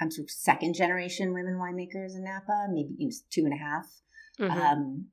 [0.00, 3.56] I'm sort of second generation women winemakers in Napa, maybe you know, two and a
[3.56, 3.86] half.
[4.38, 4.60] Mm-hmm.
[4.60, 5.06] Um,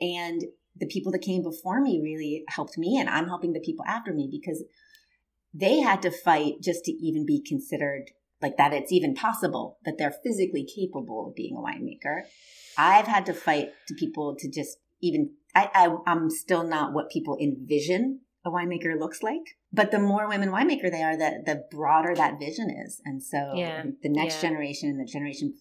[0.00, 0.42] and
[0.76, 4.12] the people that came before me really helped me, and I'm helping the people after
[4.12, 4.64] me because
[5.52, 9.96] they had to fight just to even be considered like that it's even possible that
[9.98, 12.22] they're physically capable of being a winemaker.
[12.76, 17.10] I've had to fight to people to just even I, I I'm still not what
[17.10, 19.56] people envision a winemaker looks like.
[19.72, 23.00] But the more women winemaker they are, the the broader that vision is.
[23.04, 23.84] And so yeah.
[24.02, 24.50] the next yeah.
[24.50, 25.54] generation and the generation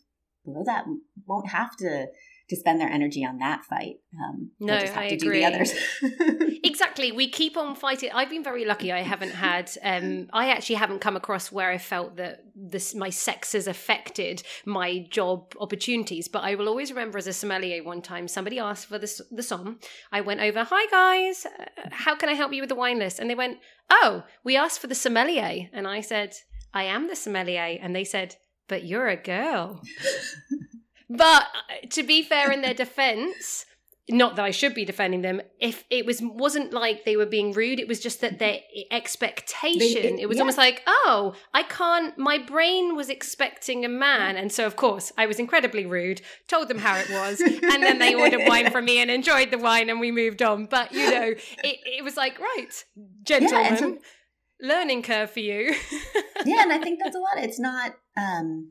[0.45, 0.85] below that
[1.25, 2.07] won't have to
[2.49, 3.95] to spend their energy on that fight.
[4.17, 5.45] Um, no, I agree.
[6.63, 7.11] exactly.
[7.11, 8.11] We keep on fighting.
[8.13, 8.91] I've been very lucky.
[8.91, 9.69] I haven't had.
[9.83, 14.43] Um, I actually haven't come across where I felt that this my sex has affected
[14.65, 16.27] my job opportunities.
[16.27, 19.43] But I will always remember as a sommelier, one time somebody asked for the the
[19.43, 19.79] som.
[20.11, 20.63] I went over.
[20.63, 23.19] Hi guys, uh, how can I help you with the wine list?
[23.19, 23.57] And they went,
[23.89, 26.35] Oh, we asked for the sommelier, and I said,
[26.73, 28.35] I am the sommelier, and they said,
[28.67, 29.81] But you're a girl.
[31.09, 33.65] But uh, to be fair, in their defense,
[34.09, 35.41] not that I should be defending them.
[35.59, 39.79] If it was wasn't like they were being rude, it was just that their expectation.
[39.79, 40.43] They, it, it, was yeah.
[40.43, 42.17] almost like, oh, I can't.
[42.17, 46.21] My brain was expecting a man, and so of course I was incredibly rude.
[46.47, 49.57] Told them how it was, and then they ordered wine from me and enjoyed the
[49.57, 50.67] wine, and we moved on.
[50.67, 51.27] But you know,
[51.63, 52.83] it, it was like, right,
[53.23, 53.71] gentlemen.
[53.71, 53.97] Yeah, so,
[54.61, 55.75] learning curve for you.
[56.45, 57.37] yeah, and I think that's a lot.
[57.37, 58.69] It's not um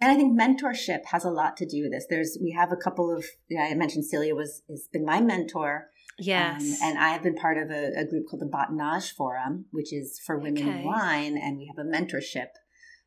[0.00, 2.06] and I think mentorship has a lot to do with this.
[2.08, 5.88] There's we have a couple of yeah, I mentioned Celia was has been my mentor.
[6.20, 6.62] Yes.
[6.82, 9.92] Um, and I have been part of a, a, group called the Batonnage Forum, which
[9.92, 10.80] is for women okay.
[10.80, 12.48] in wine, and we have a mentorship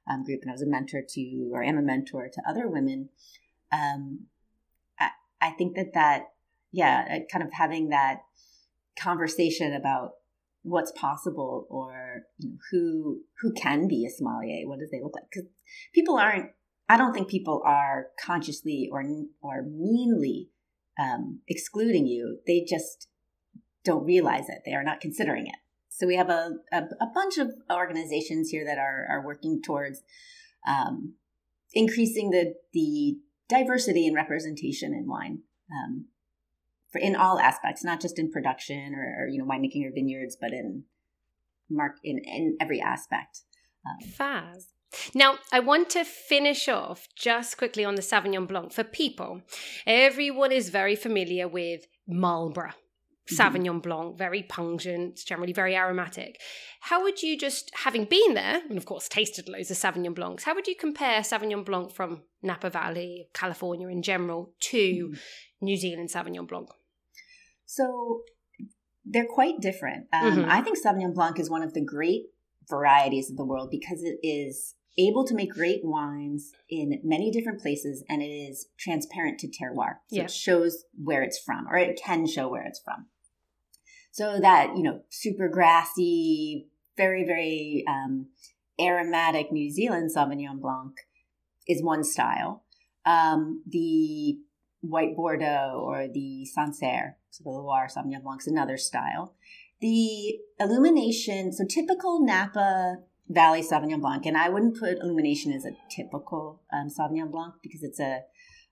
[0.10, 0.40] um, group.
[0.44, 3.10] And I was a mentor to, or am a mentor to other women.
[3.70, 4.28] Um,
[4.98, 5.10] I,
[5.42, 6.30] I think that that,
[6.72, 8.22] yeah, kind of having that
[8.98, 10.12] conversation about
[10.64, 15.16] what's possible or you know, who who can be a sommelier what do they look
[15.16, 15.50] like because
[15.92, 16.52] people aren't
[16.92, 19.02] I don't think people are consciously or
[19.42, 20.50] or meanly
[21.00, 22.40] um, excluding you.
[22.46, 23.08] They just
[23.86, 24.64] don't realize it.
[24.66, 25.56] They are not considering it.
[25.88, 30.04] So we have a, a, a bunch of organizations here that are are working towards
[30.68, 31.14] um,
[31.72, 35.44] increasing the the diversity and representation in wine.
[35.72, 36.08] Um,
[36.92, 40.36] for in all aspects, not just in production or, or you know winemaking or vineyards,
[40.40, 40.84] but in
[41.70, 43.44] mark in, in every aspect.
[43.88, 44.74] Um, Faz.
[45.14, 48.74] Now, I want to finish off just quickly on the Sauvignon Blanc.
[48.74, 49.42] For people,
[49.86, 52.74] everyone is very familiar with Marlborough.
[53.32, 53.36] Mm-hmm.
[53.36, 53.82] Sauvignon.
[53.82, 56.40] Blanc, very pungent, generally very aromatic.
[56.82, 60.44] How would you just, having been there, and of course tasted loads of Sauvignon Blancs,
[60.44, 65.14] how would you compare Sauvignon Blanc from Napa Valley, California in general, to mm-hmm.
[65.62, 66.70] New Zealand Sauvignon Blanc?
[67.66, 68.24] So
[69.06, 70.08] they're quite different.
[70.12, 70.50] Um, mm-hmm.
[70.50, 72.24] I think Sauvignon Blanc is one of the great
[72.70, 77.62] varieties of the world because it is able to make great wines in many different
[77.62, 79.96] places and it is transparent to terroir.
[80.08, 80.24] So yeah.
[80.24, 83.08] it shows where it's from, or it can show where it's from.
[84.12, 86.68] So that, you know, super grassy,
[86.98, 88.28] very, very um,
[88.80, 90.94] aromatic New Zealand Sauvignon Blanc
[91.68, 92.64] is one style.
[93.06, 94.38] Um, the
[94.82, 99.36] white Bordeaux or the Sancerre, so the Loire Sauvignon Blanc is another style.
[99.80, 102.98] The illumination, so typical Napa
[103.34, 107.84] Valley Sauvignon Blanc, and I wouldn't put illumination as a typical um, Sauvignon Blanc because
[107.84, 108.22] it's a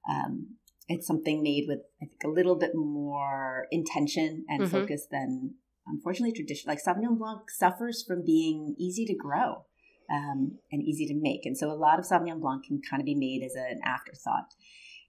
[0.10, 0.56] um,
[0.88, 4.72] it's something made with I think a little bit more intention and mm-hmm.
[4.72, 5.56] focus than
[5.88, 6.70] unfortunately tradition.
[6.70, 9.66] Like Sauvignon Blanc suffers from being easy to grow
[10.12, 13.06] um, and easy to make, and so a lot of Sauvignon Blanc can kind of
[13.06, 14.54] be made as an afterthought.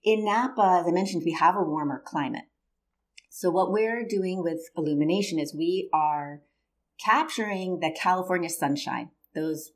[0.03, 2.44] In Napa, as I mentioned, we have a warmer climate.
[3.30, 6.40] So what we're doing with illumination is we are
[7.05, 9.72] capturing the California sunshine those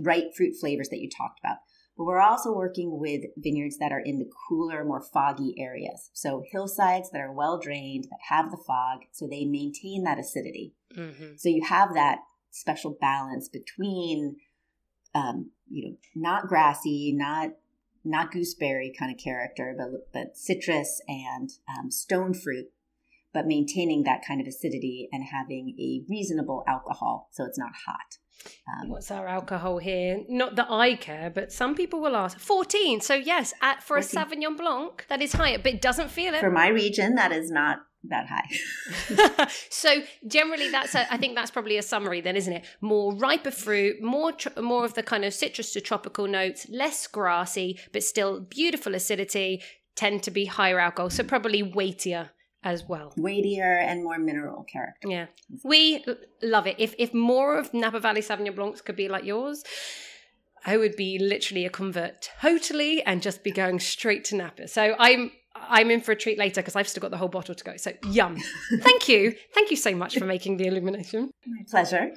[0.00, 1.58] ripe fruit flavors that you talked about.
[1.96, 6.10] But we're also working with vineyards that are in the cooler, more foggy areas.
[6.12, 10.74] So hillsides that are well drained, that have the fog, so they maintain that acidity.
[10.96, 11.36] Mm-hmm.
[11.36, 12.18] So you have that
[12.50, 14.36] special balance between,
[15.14, 17.50] um, you know, not grassy, not
[18.04, 22.66] not gooseberry kind of character, but but citrus and um, stone fruit,
[23.32, 28.18] but maintaining that kind of acidity and having a reasonable alcohol, so it's not hot.
[28.68, 30.22] Um, What's our alcohol here?
[30.28, 32.38] Not that I care, but some people will ask.
[32.38, 33.00] 14.
[33.00, 34.20] So, yes, at, for 14.
[34.20, 36.40] a Sauvignon Blanc, that is high, but it doesn't feel it.
[36.40, 37.78] For my region, that is not
[38.08, 39.48] that high.
[39.70, 42.64] so generally, that's a, I think that's probably a summary then, isn't it?
[42.80, 47.06] More riper fruit, more tr- more of the kind of citrus to tropical notes, less
[47.06, 49.62] grassy, but still beautiful acidity.
[49.94, 52.30] Tend to be higher alcohol, so probably weightier
[52.66, 53.12] as well.
[53.16, 55.08] Weightier and more mineral character.
[55.08, 55.26] Yeah.
[55.62, 56.04] We
[56.42, 56.74] love it.
[56.78, 59.62] If if more of Napa Valley Sauvignon Blancs could be like yours,
[60.66, 64.66] I would be literally a convert totally and just be going straight to Napa.
[64.66, 67.54] So I'm I'm in for a treat later because I've still got the whole bottle
[67.54, 67.76] to go.
[67.76, 68.36] So yum.
[68.80, 69.36] Thank you.
[69.54, 71.30] Thank you so much for making the illumination.
[71.46, 72.16] My pleasure.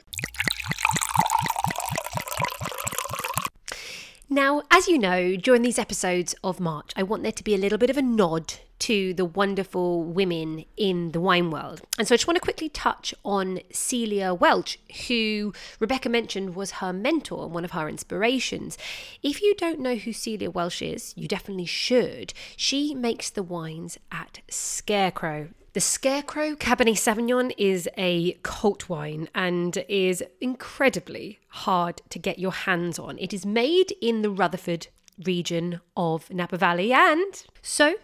[4.31, 7.57] Now, as you know, during these episodes of March, I want there to be a
[7.57, 11.81] little bit of a nod to the wonderful women in the wine world.
[11.97, 14.77] And so I just want to quickly touch on Celia Welch,
[15.07, 18.77] who Rebecca mentioned was her mentor and one of her inspirations.
[19.23, 22.33] If you don't know who Celia Welch is, you definitely should.
[22.55, 25.49] She makes the wines at Scarecrow
[25.79, 32.51] the Scarecrow Cabernet Sauvignon is a cult wine and is incredibly hard to get your
[32.51, 33.17] hands on.
[33.17, 34.87] It is made in the Rutherford
[35.23, 37.95] region of Napa Valley, and so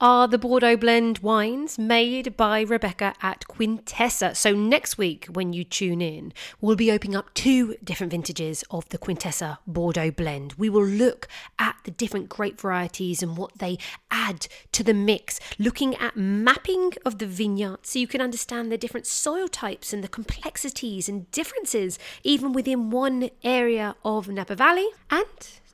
[0.00, 4.36] are the Bordeaux blend wines made by Rebecca at Quintessa.
[4.36, 8.86] So, next week, when you tune in, we'll be opening up two different vintages of
[8.90, 10.52] the Quintessa Bordeaux blend.
[10.58, 11.28] We will look
[11.58, 13.78] at the different grape varieties and what they
[14.10, 18.78] add to the mix, looking at mapping of the vineyard so you can understand the
[18.78, 24.88] different soil types and the complexities and differences, even within one area of Napa Valley.
[25.10, 25.24] And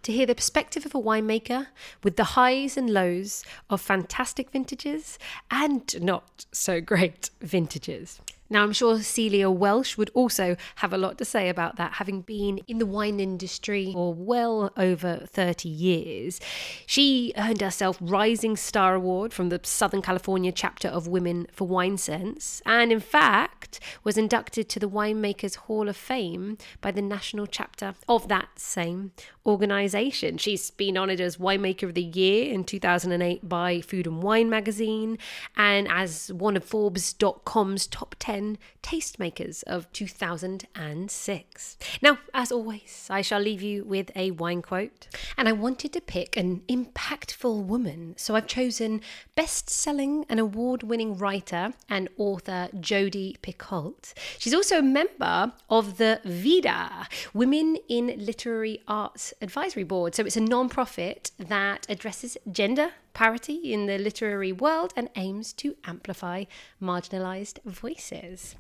[0.03, 1.69] to hear the perspective of a winemaker
[2.03, 5.19] with the highs and lows of fantastic vintages
[5.51, 8.21] and not so great vintages.
[8.53, 12.21] Now, I'm sure Celia Welch would also have a lot to say about that, having
[12.21, 16.39] been in the wine industry for well over 30 years.
[16.85, 21.97] She earned herself Rising Star Award from the Southern California chapter of Women for Wine
[21.97, 27.47] Sense, and in fact, was inducted to the Winemakers Hall of Fame by the national
[27.47, 29.13] chapter of that same
[29.47, 30.37] organization.
[30.37, 35.17] She's been honored as Winemaker of the Year in 2008 by Food and Wine magazine
[35.57, 41.77] and as one of Forbes.com's top 10 10 tastemakers of 2006.
[42.01, 45.07] Now, as always, I shall leave you with a wine quote.
[45.37, 49.01] And I wanted to pick an impactful woman, so I've chosen
[49.35, 54.13] best selling and award winning writer and author Jodi Picoult.
[54.39, 60.15] She's also a member of the VIDA, Women in Literary Arts Advisory Board.
[60.15, 65.53] So it's a non profit that addresses gender parity in the literary world and aims
[65.55, 66.45] to amplify
[66.81, 68.57] marginalized voices.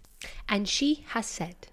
[0.49, 1.69] And she has said,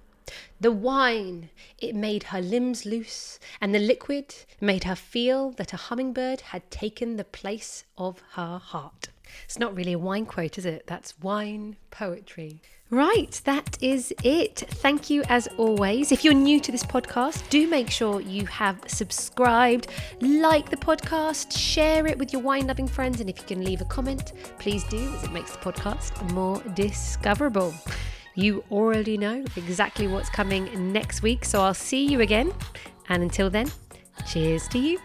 [0.59, 1.49] the wine,
[1.79, 6.69] it made her limbs loose, and the liquid made her feel that a hummingbird had
[6.69, 9.09] taken the place of her heart.
[9.45, 10.85] It's not really a wine quote, is it?
[10.87, 12.61] That's wine poetry.
[12.91, 14.63] Right, that is it.
[14.67, 16.11] Thank you as always.
[16.11, 19.89] If you're new to this podcast, do make sure you have subscribed,
[20.21, 23.81] like the podcast, share it with your wine loving friends, and if you can leave
[23.81, 27.75] a comment, please do, as it makes the podcast more discoverable.
[28.33, 32.51] You already know exactly what's coming next week, so I'll see you again.
[33.09, 33.71] And until then,
[34.25, 34.99] cheers to you.